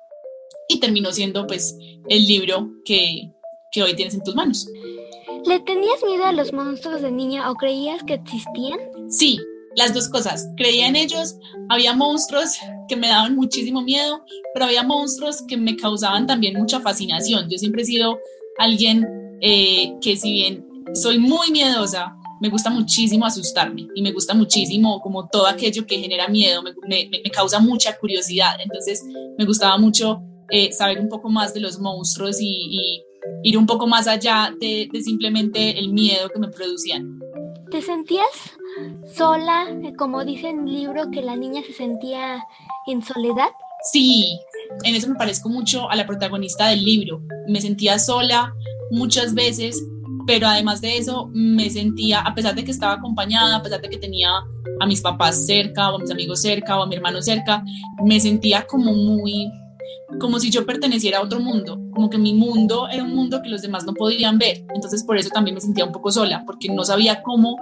[0.69, 1.77] y terminó siendo pues
[2.09, 3.33] el libro que,
[3.71, 4.67] que hoy tienes en tus manos.
[5.45, 8.81] ¿Le tenías miedo a los monstruos de niña o creías que existían?
[9.09, 9.39] Sí,
[9.77, 10.49] las dos cosas.
[10.57, 11.37] Creía en ellos,
[11.69, 12.57] había monstruos
[12.89, 14.23] que me daban muchísimo miedo,
[14.55, 17.49] pero había monstruos que me causaban también mucha fascinación.
[17.49, 18.19] Yo siempre he sido
[18.59, 19.07] alguien
[19.41, 25.01] eh, que si bien soy muy miedosa, me gusta muchísimo asustarme y me gusta muchísimo
[25.01, 28.57] como todo aquello que genera miedo, me, me, me causa mucha curiosidad.
[28.61, 29.03] Entonces
[29.39, 30.21] me gustaba mucho
[30.51, 33.03] eh, saber un poco más de los monstruos y, y
[33.43, 37.19] ir un poco más allá de, de, simplemente el miedo que me producían.
[37.71, 38.27] ¿Te sentías
[39.17, 39.67] sola,
[39.99, 42.45] como dice en el libro, que la niña se sentía
[42.87, 43.49] en soledad?
[43.93, 44.39] Sí,
[44.85, 47.23] en eso me parezco mucho a la protagonista del libro.
[47.49, 48.53] Me sentía sola
[48.91, 49.83] muchas veces,
[50.27, 53.89] pero además de eso me sentía, a pesar de que estaba acompañada, a pesar de
[53.89, 54.31] que tenía
[54.81, 57.65] a mis papás cerca, o a mis amigos cerca, o a mi hermano cerca,
[58.05, 59.51] me sentía como muy
[60.21, 63.49] como si yo perteneciera a otro mundo, como que mi mundo era un mundo que
[63.49, 64.65] los demás no podían ver.
[64.75, 67.57] Entonces por eso también me sentía un poco sola, porque no sabía cómo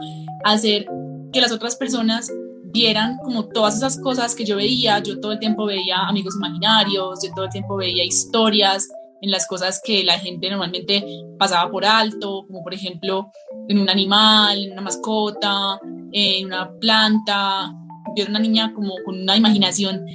[0.44, 0.86] hacer
[1.32, 2.30] que las otras personas
[2.74, 4.98] vieran como todas esas cosas que yo veía.
[4.98, 8.88] Yo todo el tiempo veía amigos imaginarios, yo todo el tiempo veía historias
[9.22, 11.04] en las cosas que la gente normalmente
[11.38, 13.30] pasaba por alto, como por ejemplo
[13.68, 15.78] en un animal, en una mascota,
[16.12, 17.72] en una planta.
[18.16, 20.06] Yo era una niña como con una imaginación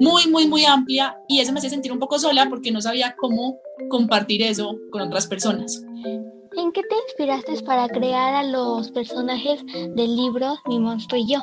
[0.00, 3.14] muy, muy, muy amplia y eso me hacía sentir un poco sola porque no sabía
[3.18, 3.58] cómo
[3.88, 5.82] compartir eso con otras personas.
[6.54, 9.62] ¿En qué te inspiraste para crear a los personajes
[9.94, 11.40] del libro Mi monstruo y yo?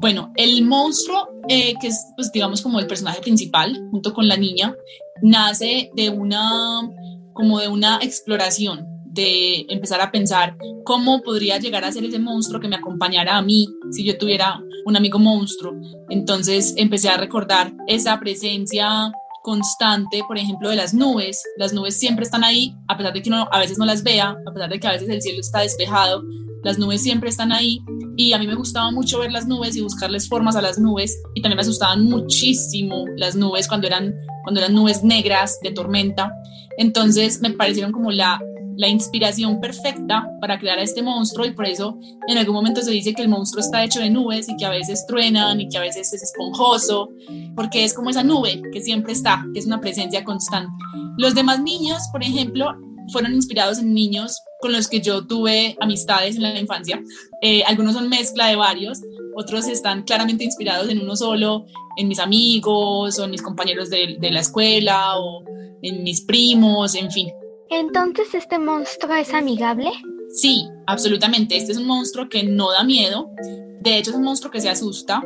[0.00, 4.36] Bueno, el monstruo, eh, que es, pues, digamos, como el personaje principal, junto con la
[4.36, 4.74] niña,
[5.20, 6.90] nace de una,
[7.34, 12.60] como de una exploración de empezar a pensar cómo podría llegar a ser ese monstruo
[12.60, 15.74] que me acompañara a mí si yo tuviera un amigo monstruo.
[16.10, 19.10] Entonces empecé a recordar esa presencia
[19.42, 21.42] constante, por ejemplo, de las nubes.
[21.56, 24.36] Las nubes siempre están ahí, a pesar de que uno a veces no las vea,
[24.46, 26.22] a pesar de que a veces el cielo está despejado,
[26.62, 27.80] las nubes siempre están ahí
[28.16, 31.16] y a mí me gustaba mucho ver las nubes y buscarles formas a las nubes
[31.34, 36.32] y también me asustaban muchísimo las nubes cuando eran, cuando eran nubes negras de tormenta.
[36.76, 38.40] Entonces me parecieron como la
[38.76, 41.98] la inspiración perfecta para crear a este monstruo y por eso
[42.28, 44.70] en algún momento se dice que el monstruo está hecho de nubes y que a
[44.70, 47.10] veces truenan y que a veces es esponjoso,
[47.54, 50.72] porque es como esa nube que siempre está, que es una presencia constante.
[51.16, 52.74] Los demás niños, por ejemplo,
[53.08, 57.00] fueron inspirados en niños con los que yo tuve amistades en la infancia.
[57.40, 59.00] Eh, algunos son mezcla de varios,
[59.36, 61.66] otros están claramente inspirados en uno solo,
[61.96, 65.44] en mis amigos o en mis compañeros de, de la escuela o
[65.82, 67.30] en mis primos, en fin.
[67.70, 69.90] Entonces, ¿este monstruo es amigable?
[70.30, 71.56] Sí, absolutamente.
[71.56, 73.30] Este es un monstruo que no da miedo.
[73.80, 75.22] De hecho, es un monstruo que se asusta,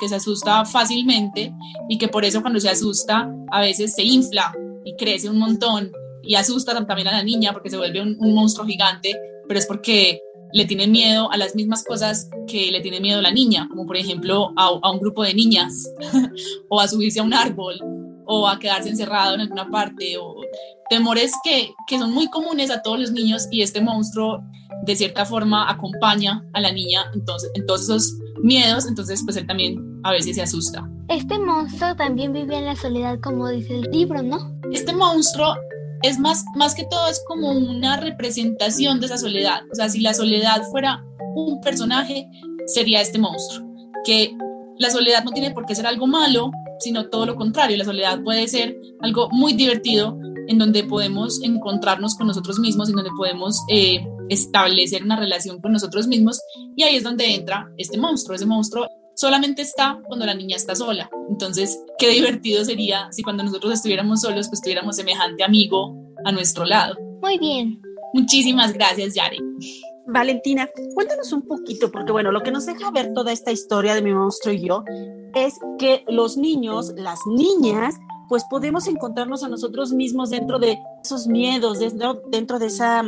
[0.00, 1.52] que se asusta fácilmente
[1.88, 5.92] y que por eso cuando se asusta a veces se infla y crece un montón
[6.22, 9.14] y asusta también a la niña porque se vuelve un, monstruo gigante,
[9.46, 10.20] pero es porque
[10.52, 13.96] le tiene miedo a las mismas cosas que le tiene miedo la niña, como por
[13.96, 15.88] ejemplo a, a un grupo de niñas
[16.68, 17.78] o a subirse a un árbol
[18.26, 20.36] o a quedarse encerrado en alguna parte o
[20.88, 24.42] temores que, que son muy comunes a todos los niños y este monstruo
[24.84, 29.46] de cierta forma acompaña a la niña entonces, en todos esos miedos, entonces pues él
[29.46, 30.88] también a veces se asusta.
[31.08, 34.38] Este monstruo también vive en la soledad como dice el libro, ¿no?
[34.72, 35.54] Este monstruo
[36.02, 40.00] es más, más que todo es como una representación de esa soledad, o sea, si
[40.00, 41.02] la soledad fuera
[41.34, 42.28] un personaje,
[42.66, 43.66] sería este monstruo,
[44.04, 44.36] que
[44.78, 46.50] la soledad no tiene por qué ser algo malo,
[46.80, 50.18] sino todo lo contrario, la soledad puede ser algo muy divertido
[50.48, 55.72] en donde podemos encontrarnos con nosotros mismos, en donde podemos eh, establecer una relación con
[55.72, 56.40] nosotros mismos
[56.76, 60.74] y ahí es donde entra este monstruo, ese monstruo solamente está cuando la niña está
[60.74, 61.08] sola.
[61.30, 65.94] Entonces, qué divertido sería si cuando nosotros estuviéramos solos, pues tuviéramos semejante amigo
[66.24, 66.96] a nuestro lado.
[67.22, 67.80] Muy bien.
[68.12, 69.38] Muchísimas gracias, Yare.
[70.06, 74.02] Valentina, cuéntanos un poquito, porque bueno, lo que nos deja ver toda esta historia de
[74.02, 74.84] mi monstruo y yo
[75.34, 77.96] es que los niños, las niñas,
[78.28, 83.02] pues podemos encontrarnos a nosotros mismos dentro de esos miedos, dentro, dentro de esa,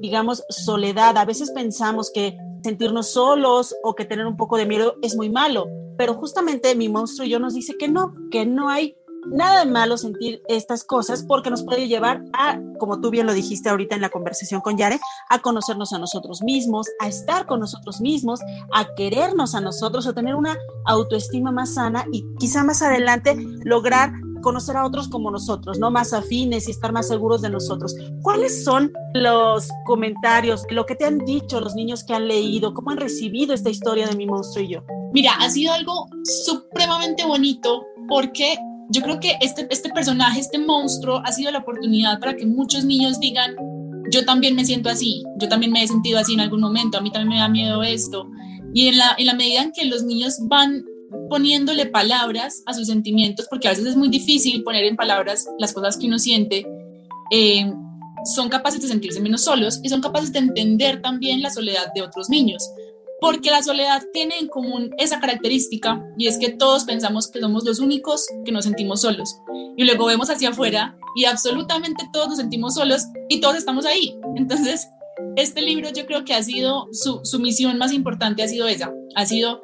[0.00, 1.16] digamos, soledad.
[1.16, 5.30] A veces pensamos que sentirnos solos o que tener un poco de miedo es muy
[5.30, 8.96] malo, pero justamente mi monstruo y yo nos dice que no, que no hay
[9.26, 13.34] nada de malo sentir estas cosas porque nos puede llevar a, como tú bien lo
[13.34, 15.00] dijiste ahorita en la conversación con Yare,
[15.30, 18.40] a conocernos a nosotros mismos, a estar con nosotros mismos,
[18.72, 20.56] a querernos a nosotros, a tener una
[20.86, 24.12] autoestima más sana y quizá más adelante lograr
[24.42, 27.94] conocer a otros como nosotros, no más afines y estar más seguros de nosotros.
[28.22, 32.90] ¿Cuáles son los comentarios, lo que te han dicho los niños que han leído, cómo
[32.90, 34.84] han recibido esta historia de mi monstruo y yo?
[35.12, 36.06] Mira, ha sido algo
[36.44, 38.58] supremamente bonito porque
[38.92, 42.84] yo creo que este, este personaje, este monstruo, ha sido la oportunidad para que muchos
[42.84, 43.56] niños digan,
[44.10, 47.00] yo también me siento así, yo también me he sentido así en algún momento, a
[47.00, 48.28] mí también me da miedo esto.
[48.74, 50.84] Y en la, en la medida en que los niños van
[51.30, 55.72] poniéndole palabras a sus sentimientos, porque a veces es muy difícil poner en palabras las
[55.72, 56.66] cosas que uno siente,
[57.30, 57.72] eh,
[58.34, 62.02] son capaces de sentirse menos solos y son capaces de entender también la soledad de
[62.02, 62.62] otros niños
[63.22, 67.64] porque la soledad tiene en común esa característica y es que todos pensamos que somos
[67.64, 69.36] los únicos que nos sentimos solos
[69.76, 74.18] y luego vemos hacia afuera y absolutamente todos nos sentimos solos y todos estamos ahí.
[74.34, 74.88] Entonces,
[75.36, 79.24] este libro yo creo que ha sido su, misión más importante ha sido esa, ha
[79.24, 79.60] sido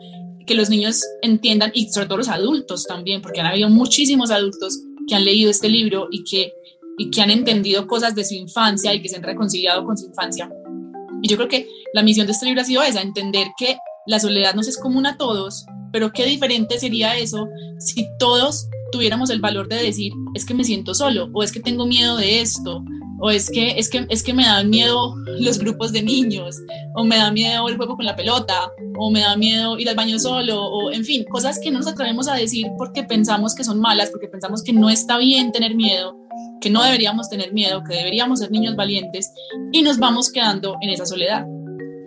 [0.46, 4.78] que los niños entiendan y sobre todo los adultos también, porque han habido muchísimos adultos
[5.08, 6.52] que han leído este libro y que,
[6.96, 10.06] y que han entendido cosas de su infancia y que se han reconciliado con su
[10.06, 10.48] infancia
[11.22, 13.76] y yo creo que la misión de este libro ha sido esa, entender que
[14.06, 19.30] la soledad nos es común a todos, pero qué diferente sería eso si todos tuviéramos
[19.30, 22.40] el valor de decir, es que me siento solo, o es que tengo miedo de
[22.40, 22.82] esto,
[23.20, 26.56] o es que, es que, es que me dan miedo los grupos de niños,
[26.94, 29.96] o me da miedo el juego con la pelota, o me da miedo ir al
[29.96, 33.64] baño solo, o en fin, cosas que no nos atrevemos a decir porque pensamos que
[33.64, 36.16] son malas, porque pensamos que no está bien tener miedo,
[36.60, 39.32] que no deberíamos tener miedo, que deberíamos ser niños valientes,
[39.72, 41.44] y nos vamos quedando en esa soledad.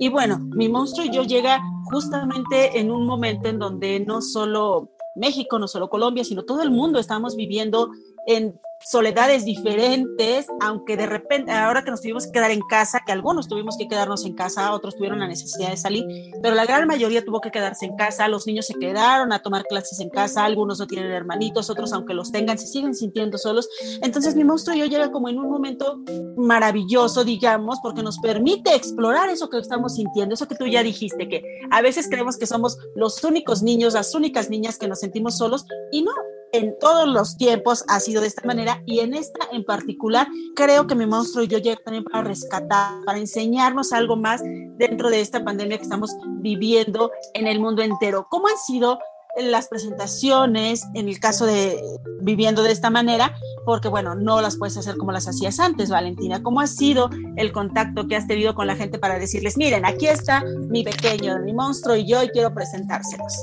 [0.01, 4.89] Y bueno, mi monstruo y yo llega justamente en un momento en donde no solo
[5.15, 7.91] México, no solo Colombia, sino todo el mundo estamos viviendo
[8.25, 13.11] en soledades diferentes, aunque de repente, ahora que nos tuvimos que quedar en casa, que
[13.11, 16.05] algunos tuvimos que quedarnos en casa, otros tuvieron la necesidad de salir,
[16.41, 19.63] pero la gran mayoría tuvo que quedarse en casa, los niños se quedaron a tomar
[19.65, 23.69] clases en casa, algunos no tienen hermanitos, otros aunque los tengan se siguen sintiendo solos.
[24.01, 25.99] Entonces mi monstruo yo llega como en un momento
[26.35, 31.27] maravilloso, digamos, porque nos permite explorar eso que estamos sintiendo, eso que tú ya dijiste,
[31.27, 35.37] que a veces creemos que somos los únicos niños, las únicas niñas que nos sentimos
[35.37, 36.11] solos y no,
[36.53, 40.87] en todos los tiempos ha sido de esta manera y en esta en particular creo
[40.87, 44.41] que mi monstruo y yo llego también para rescatar, para enseñarnos algo más
[44.77, 48.27] dentro de esta pandemia que estamos viviendo en el mundo entero.
[48.29, 48.99] ¿Cómo han sido
[49.39, 51.81] las presentaciones en el caso de
[52.21, 53.33] viviendo de esta manera?
[53.65, 56.43] Porque bueno, no las puedes hacer como las hacías antes, Valentina.
[56.43, 60.07] ¿Cómo ha sido el contacto que has tenido con la gente para decirles, miren, aquí
[60.07, 63.33] está mi pequeño, mi monstruo y yo y quiero presentárselos?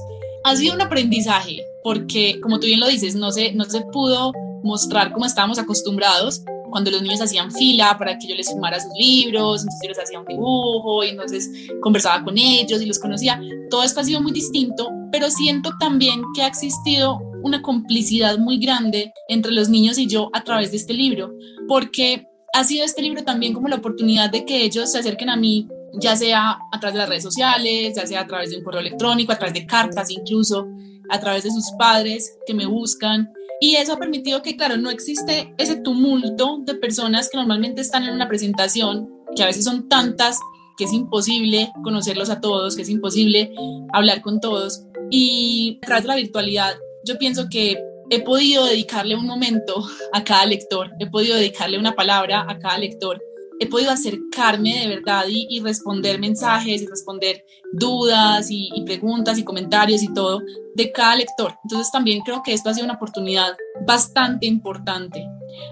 [0.48, 4.32] Ha sido un aprendizaje, porque como tú bien lo dices, no se, no se pudo
[4.62, 8.92] mostrar como estábamos acostumbrados cuando los niños hacían fila para que yo les firmara sus
[8.98, 11.48] libros, entonces yo les hacía un dibujo y entonces
[11.80, 13.40] conversaba con ellos y los conocía.
[13.70, 18.58] Todo esto ha sido muy distinto, pero siento también que ha existido una complicidad muy
[18.58, 21.32] grande entre los niños y yo a través de este libro,
[21.66, 25.36] porque ha sido este libro también como la oportunidad de que ellos se acerquen a
[25.36, 28.64] mí ya sea a través de las redes sociales, ya sea a través de un
[28.64, 30.66] correo electrónico, a través de cartas incluso,
[31.08, 33.32] a través de sus padres que me buscan.
[33.60, 38.04] Y eso ha permitido que, claro, no existe ese tumulto de personas que normalmente están
[38.04, 40.38] en una presentación, que a veces son tantas
[40.76, 43.52] que es imposible conocerlos a todos, que es imposible
[43.92, 44.84] hablar con todos.
[45.10, 50.92] Y de la virtualidad, yo pienso que he podido dedicarle un momento a cada lector,
[51.00, 53.20] he podido dedicarle una palabra a cada lector
[53.60, 60.02] he podido acercarme de verdad y, responder mensajes y responder dudas y, preguntas y comentarios
[60.02, 60.40] y todo
[60.74, 61.56] de cada lector.
[61.64, 63.56] Entonces también creo que esto ha sido una oportunidad
[63.86, 65.26] bastante importante.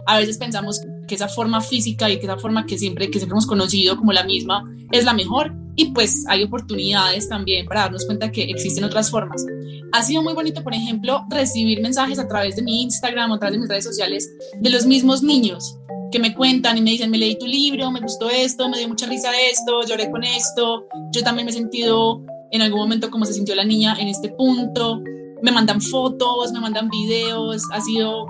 [0.06, 3.34] A veces pensamos que esa forma física y que esa forma que siempre, que siempre
[3.34, 8.06] hemos conocido como la misma es la mejor y pues hay oportunidades también para darnos
[8.06, 9.44] cuenta que existen otras formas.
[9.92, 13.38] Ha sido muy bonito, por ejemplo, recibir mensajes a través de mi Instagram o a
[13.38, 14.28] través de mis redes sociales
[14.60, 15.78] de los mismos niños
[16.10, 18.88] que me cuentan y me dicen, me leí tu libro, me gustó esto, me dio
[18.88, 23.24] mucha risa esto, lloré con esto, yo también me he sentido en algún momento cómo
[23.24, 25.02] se sintió la niña en este punto.
[25.42, 28.26] Me mandan fotos, me mandan videos, ha sido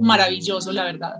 [0.00, 1.14] maravilloso, la verdad.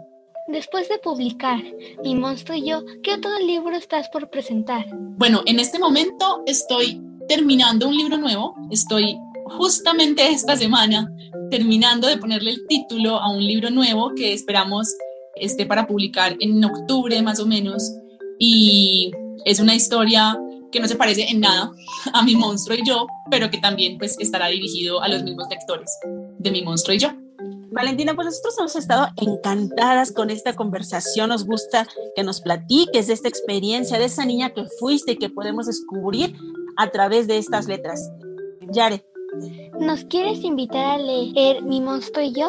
[0.49, 1.63] Después de publicar
[2.03, 4.87] Mi monstruo y yo, ¿qué otro libro estás por presentar?
[5.19, 11.13] Bueno, en este momento estoy terminando un libro nuevo, estoy justamente esta semana
[11.51, 14.89] terminando de ponerle el título a un libro nuevo que esperamos
[15.37, 17.93] esté para publicar en octubre más o menos
[18.39, 19.11] y
[19.45, 20.39] es una historia
[20.73, 21.71] que no se parece en nada
[22.13, 25.91] a mi monstruo y yo, pero que también pues estará dirigido a los mismos lectores
[26.39, 27.11] de mi monstruo y yo.
[27.71, 31.29] Valentina, pues nosotros hemos estado encantadas con esta conversación.
[31.29, 35.29] Nos gusta que nos platiques de esta experiencia, de esa niña que fuiste y que
[35.29, 36.35] podemos descubrir
[36.77, 38.11] a través de estas letras.
[38.73, 39.05] Yare.
[39.79, 42.49] ¿Nos quieres invitar a leer Mi monstruo y yo?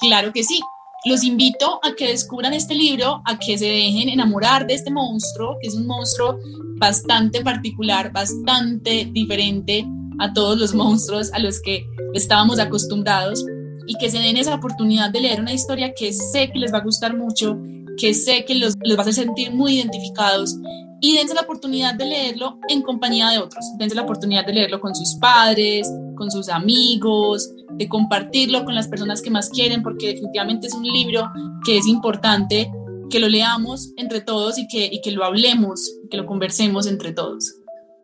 [0.00, 0.60] Claro que sí.
[1.06, 5.56] Los invito a que descubran este libro, a que se dejen enamorar de este monstruo,
[5.60, 6.38] que es un monstruo
[6.78, 9.86] bastante particular, bastante diferente
[10.18, 11.84] a todos los monstruos a los que
[12.14, 13.44] estábamos acostumbrados
[13.86, 16.78] y que se den esa oportunidad de leer una historia que sé que les va
[16.78, 17.58] a gustar mucho,
[17.96, 20.56] que sé que los, los va a hacer sentir muy identificados
[21.00, 24.80] y dense la oportunidad de leerlo en compañía de otros, dense la oportunidad de leerlo
[24.80, 30.08] con sus padres, con sus amigos, de compartirlo con las personas que más quieren, porque
[30.08, 31.30] definitivamente es un libro
[31.64, 32.72] que es importante
[33.10, 37.12] que lo leamos entre todos y que, y que lo hablemos, que lo conversemos entre
[37.12, 37.54] todos.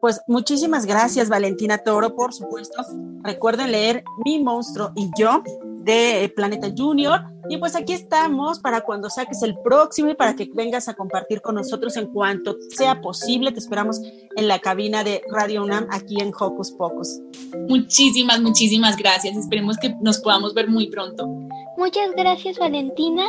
[0.01, 2.83] Pues muchísimas gracias Valentina Toro, por supuesto.
[3.23, 5.43] Recuerden leer Mi monstruo y yo
[5.91, 7.21] de Planeta Junior.
[7.49, 11.41] Y pues aquí estamos para cuando saques el próximo y para que vengas a compartir
[11.41, 13.51] con nosotros en cuanto sea posible.
[13.53, 14.01] Te esperamos
[14.37, 17.21] en la cabina de Radio UNAM aquí en Hocus Pocus.
[17.69, 19.37] Muchísimas, muchísimas gracias.
[19.37, 21.27] Esperemos que nos podamos ver muy pronto.
[21.77, 23.25] Muchas gracias Valentina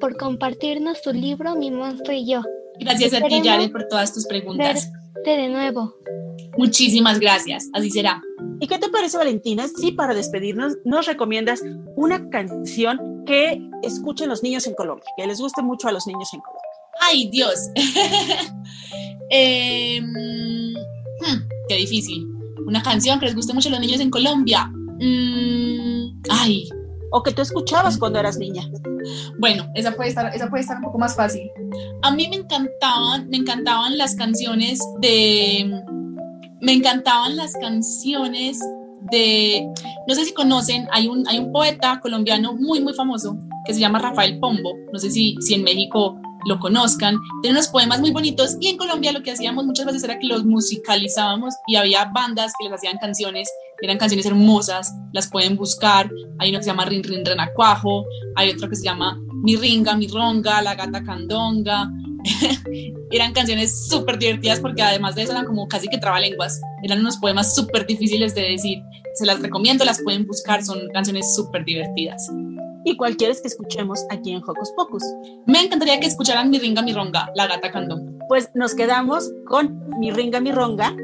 [0.00, 2.42] por compartirnos tu libro Mi monstruo y yo.
[2.80, 4.90] Gracias a ti, Yare, por todas tus preguntas.
[5.24, 5.94] De nuevo.
[6.56, 7.68] Muchísimas gracias.
[7.72, 8.22] Así será.
[8.60, 9.66] ¿Y qué te parece, Valentina?
[9.68, 11.62] Si para despedirnos nos recomiendas
[11.96, 16.32] una canción que escuchen los niños en Colombia, que les guste mucho a los niños
[16.32, 16.68] en Colombia.
[17.00, 17.70] ¡Ay, Dios!
[19.30, 22.26] Em, hmm, qué difícil.
[22.66, 24.72] Una canción que les guste mucho a los niños en Colombia.
[24.98, 26.66] Mm, ¡Ay!
[27.10, 28.68] O que tú escuchabas cuando eras niña.
[29.38, 31.50] Bueno, esa puede estar, esa puede estar un poco más fácil.
[32.02, 35.82] A mí me encantaban, me encantaban las canciones de
[36.60, 38.58] me encantaban las canciones
[39.10, 39.66] de,
[40.06, 43.80] no sé si conocen, hay un, hay un poeta colombiano muy, muy famoso que se
[43.80, 48.10] llama Rafael Pombo, no sé si, si en México lo conozcan, tiene unos poemas muy
[48.10, 52.06] bonitos y en Colombia lo que hacíamos muchas veces era que los musicalizábamos y había
[52.06, 53.48] bandas que les hacían canciones,
[53.80, 58.04] eran canciones hermosas, las pueden buscar, hay uno que se llama Rin Rin Renacuajo,
[58.36, 61.88] hay otro que se llama Mi Ringa, Mi Ronga, La Gata Candonga,
[63.10, 66.60] eran canciones súper divertidas porque además de eso eran como casi que trabalenguas.
[66.82, 68.78] Eran unos poemas súper difíciles de decir.
[69.14, 72.30] Se las recomiendo, las pueden buscar, son canciones súper divertidas.
[72.84, 75.02] ¿Y cuál quieres que escuchemos aquí en Hocus Pocus?
[75.46, 78.18] Me encantaría que escucharan Mi Ringa, Mi Ronga, La Gata Candón.
[78.28, 80.94] Pues nos quedamos con Mi Ringa, Mi Ronga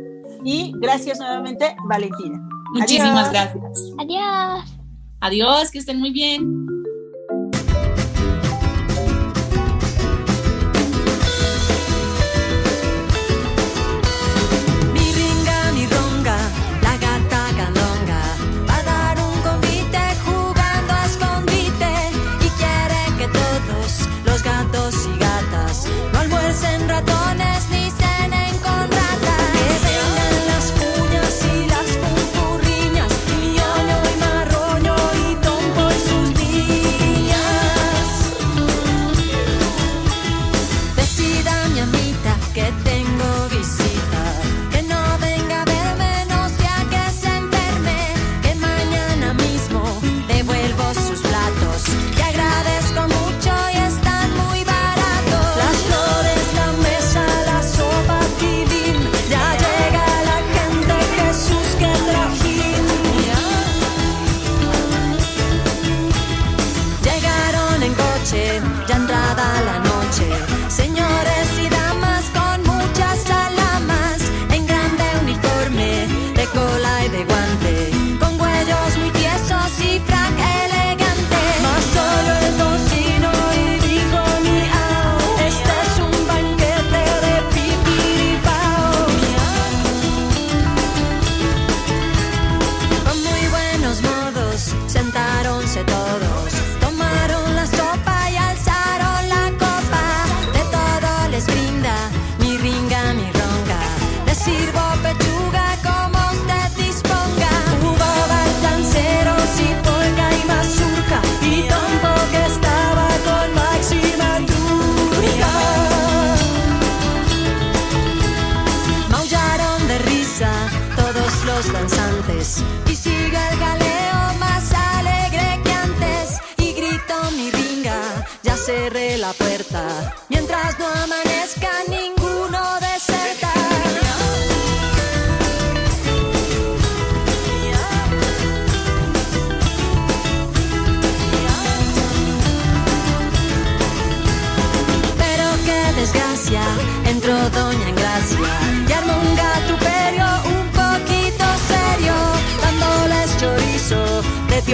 [0.45, 2.41] y gracias nuevamente, Valentina.
[2.75, 3.93] Muchísimas gracias.
[3.99, 4.65] Adiós.
[5.21, 6.67] Adiós, que estén muy bien.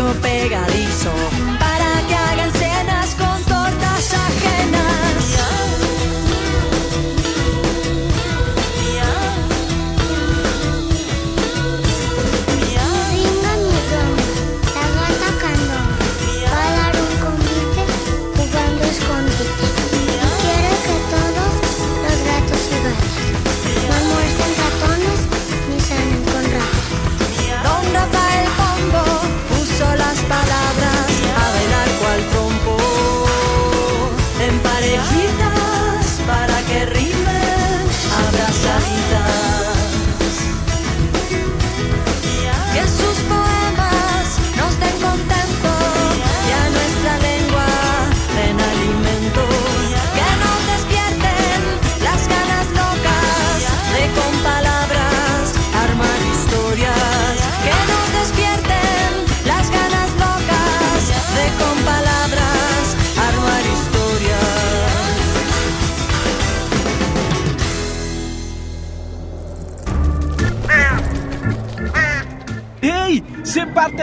[0.01, 1.30] Tío pegadizo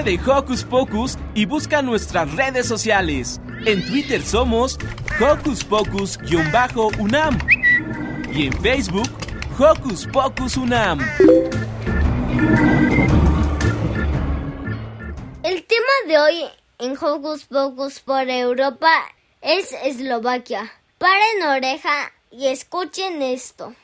[0.08, 3.42] de Hocus Pocus y busca nuestras redes sociales.
[3.66, 4.80] En Twitter somos
[5.20, 7.38] Hocus Pocus-UNAM
[8.32, 9.10] y en Facebook
[9.60, 11.00] Hocus Pocus UNAM.
[15.44, 16.46] El tema de hoy
[16.80, 18.94] en Hocus Pocus por Europa
[19.42, 20.72] es Eslovaquia.
[21.00, 23.76] Paren oreja y escuchen esto.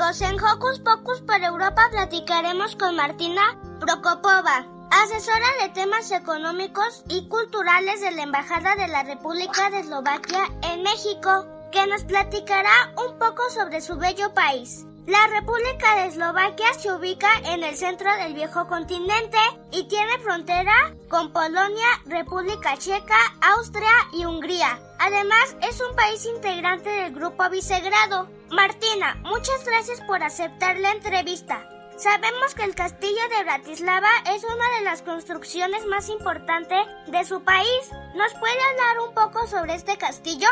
[0.00, 3.42] En Hocus Pocus por Europa platicaremos con Martina
[3.80, 10.40] Prokopova, asesora de temas económicos y culturales de la Embajada de la República de Eslovaquia
[10.62, 14.86] en México, que nos platicará un poco sobre su bello país.
[15.10, 19.38] La República de Eslovaquia se ubica en el centro del viejo continente
[19.72, 24.78] y tiene frontera con Polonia, República Checa, Austria y Hungría.
[25.00, 28.30] Además, es un país integrante del Grupo Visegrado.
[28.52, 31.68] Martina, muchas gracias por aceptar la entrevista.
[31.98, 37.42] Sabemos que el castillo de Bratislava es una de las construcciones más importantes de su
[37.42, 37.82] país.
[38.14, 40.46] ¿Nos puede hablar un poco sobre este castillo?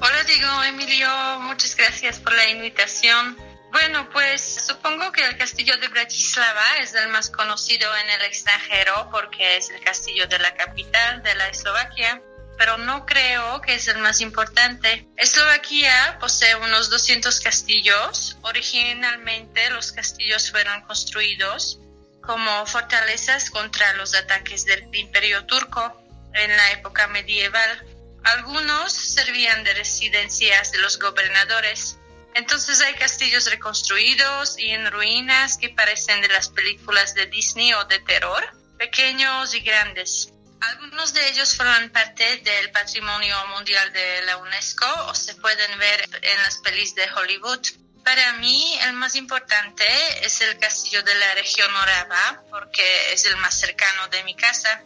[0.00, 1.08] Hola, digo Emilio,
[1.40, 3.53] muchas gracias por la invitación.
[3.74, 9.08] Bueno, pues supongo que el castillo de Bratislava es el más conocido en el extranjero
[9.10, 12.22] porque es el castillo de la capital de la Eslovaquia,
[12.56, 15.08] pero no creo que es el más importante.
[15.16, 18.36] Eslovaquia posee unos 200 castillos.
[18.42, 21.80] Originalmente los castillos fueron construidos
[22.22, 26.00] como fortalezas contra los ataques del imperio turco
[26.32, 27.84] en la época medieval.
[28.22, 31.98] Algunos servían de residencias de los gobernadores.
[32.34, 37.84] Entonces hay castillos reconstruidos y en ruinas que parecen de las películas de Disney o
[37.84, 38.44] de terror,
[38.76, 40.32] pequeños y grandes.
[40.60, 46.08] Algunos de ellos forman parte del patrimonio mundial de la UNESCO o se pueden ver
[46.22, 47.60] en las pelis de Hollywood.
[48.04, 49.84] Para mí el más importante
[50.22, 54.82] es el castillo de la región Orava porque es el más cercano de mi casa.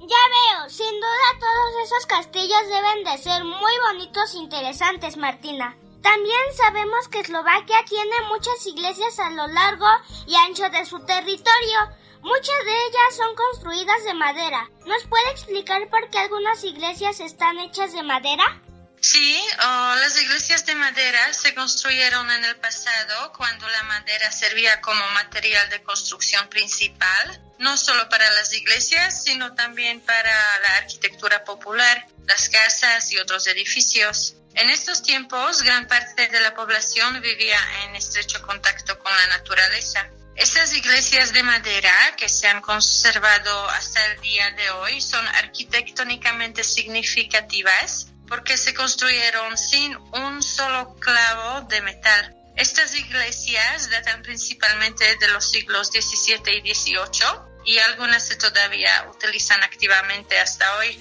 [0.00, 5.76] Ya veo, sin duda todos esos castillos deben de ser muy bonitos e interesantes, Martina.
[6.02, 9.86] También sabemos que Eslovaquia tiene muchas iglesias a lo largo
[10.26, 11.78] y ancho de su territorio.
[12.22, 14.68] Muchas de ellas son construidas de madera.
[14.86, 18.44] ¿Nos puede explicar por qué algunas iglesias están hechas de madera?
[19.00, 25.04] Sí, las iglesias de madera se construyeron en el pasado cuando la madera servía como
[25.10, 32.06] material de construcción principal, no solo para las iglesias, sino también para la arquitectura popular,
[32.26, 34.36] las casas y otros edificios.
[34.54, 40.08] En estos tiempos, gran parte de la población vivía en estrecho contacto con la naturaleza.
[40.36, 46.64] Estas iglesias de madera que se han conservado hasta el día de hoy son arquitectónicamente
[46.64, 52.34] significativas porque se construyeron sin un solo clavo de metal.
[52.56, 59.62] Estas iglesias datan principalmente de los siglos XVII y XVIII y algunas se todavía utilizan
[59.62, 60.98] activamente hasta hoy.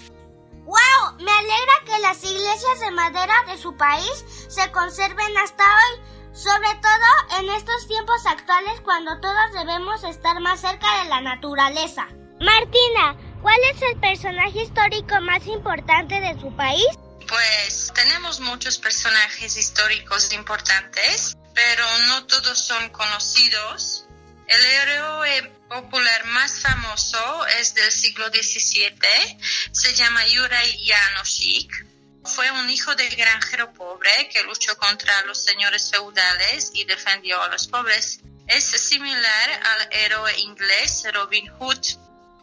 [0.66, 1.18] ¡Wow!
[1.20, 6.02] Me alegra que las iglesias de madera de su país se conserven hasta hoy,
[6.34, 12.08] sobre todo en estos tiempos actuales cuando todos debemos estar más cerca de la naturaleza.
[12.40, 16.88] Martina, ¿cuál es el personaje histórico más importante de su país?
[17.28, 24.01] Pues tenemos muchos personajes históricos importantes, pero no todos son conocidos.
[24.48, 29.38] El héroe popular más famoso es del siglo XVII,
[29.72, 31.86] se llama Juraj Janošík.
[32.24, 37.50] Fue un hijo del granjero pobre que luchó contra los señores feudales y defendió a
[37.50, 38.20] los pobres.
[38.48, 41.80] Es similar al héroe inglés Robin Hood.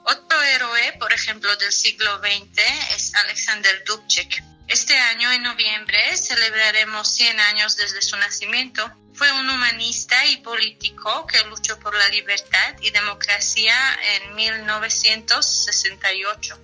[0.04, 2.62] Otro héroe, por ejemplo, del siglo XX
[2.96, 4.42] es Alexander Dubček.
[4.68, 8.90] Este año, en noviembre, celebraremos 100 años desde su nacimiento.
[9.18, 13.74] Fue un humanista y político que luchó por la libertad y democracia
[14.14, 16.56] en 1968.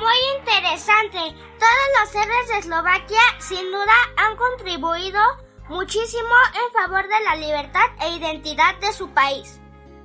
[0.00, 1.18] Muy interesante.
[1.58, 5.20] Todos los héroes de Eslovaquia sin duda han contribuido
[5.68, 9.60] muchísimo en favor de la libertad e identidad de su país.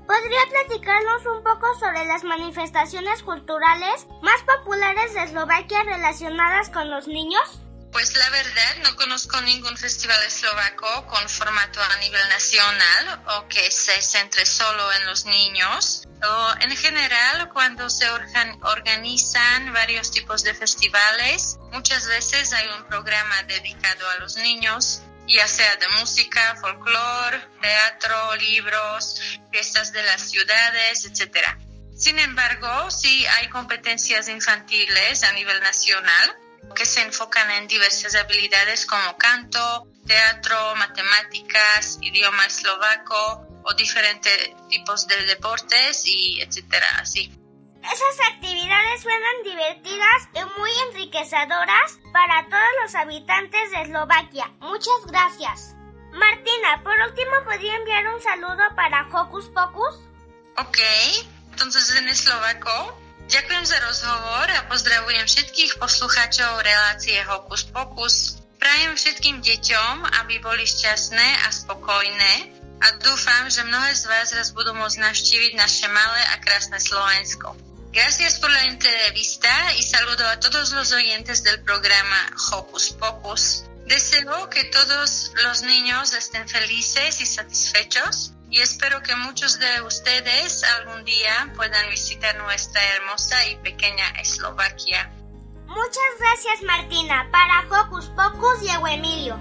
[0.05, 7.07] ¿Podría platicarnos un poco sobre las manifestaciones culturales más populares de Eslovaquia relacionadas con los
[7.07, 7.61] niños?
[7.91, 13.71] Pues la verdad no conozco ningún festival eslovaco con formato a nivel nacional o que
[13.71, 16.03] se centre solo en los niños.
[16.21, 23.43] O en general, cuando se organizan varios tipos de festivales, muchas veces hay un programa
[23.43, 29.21] dedicado a los niños, ya sea de música, folclore, teatro, libros,
[29.51, 31.47] fiestas de las ciudades, etc.
[31.95, 36.37] Sin embargo, sí hay competencias infantiles a nivel nacional
[36.75, 45.07] que se enfocan en diversas habilidades como canto, teatro, matemáticas, idioma eslovaco o diferentes tipos
[45.07, 47.31] de deportes y etcétera, así.
[47.83, 54.51] Esas actividades suenan divertidas y muy enriquecedoras para todos los habitantes de Eslovaquia.
[54.59, 55.73] Muchas gracias.
[56.11, 59.95] Martina, por último, ¿podría enviar un saludo para Hocus Pocus?
[60.57, 60.79] Ok,
[61.51, 62.97] entonces en eslovaco
[63.27, 68.39] Ďakujem za rozhovor a pozdravujem všetkých poslucháčov relácie Hokus Pokus.
[68.55, 72.33] Prajem všetkým deťom, aby boli šťastné a spokojné
[72.79, 77.51] a dúfam, že mnohé z vás raz budú môcť navštíviť naše malé a krásne Slovensko.
[77.91, 83.67] Gracias por la entrevista y saludo a todos los oyentes del programa Hocus Pocus.
[83.91, 90.63] Deseo que todos los niños estén felices y satisfechos y espero que muchos de ustedes
[90.79, 95.11] algún día puedan visitar nuestra hermosa y pequeña Eslovaquia.
[95.67, 99.37] Muchas gracias Martina, para Hocus Pocus Diego Emilio.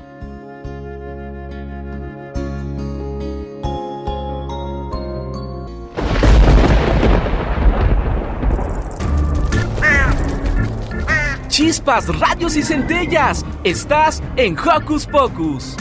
[11.49, 13.43] Chispas, radios y centellas.
[13.65, 15.75] Estás en Hocus Pocus.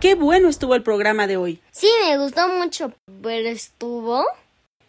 [0.00, 1.60] Qué bueno estuvo el programa de hoy.
[1.72, 2.92] Sí, me gustó mucho.
[3.20, 4.24] ¿Pero estuvo?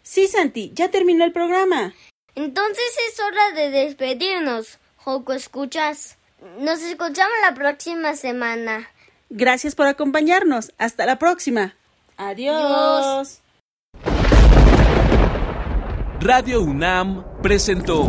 [0.04, 1.94] Sí, Santi, ya terminó el programa.
[2.36, 4.78] Entonces es hora de despedirnos.
[4.96, 6.16] Joco, ¿escuchas?
[6.60, 8.88] Nos escuchamos la próxima semana.
[9.30, 10.72] Gracias por acompañarnos.
[10.78, 11.74] Hasta la próxima.
[12.16, 13.40] Adiós.
[16.20, 18.08] Radio UNAM presentó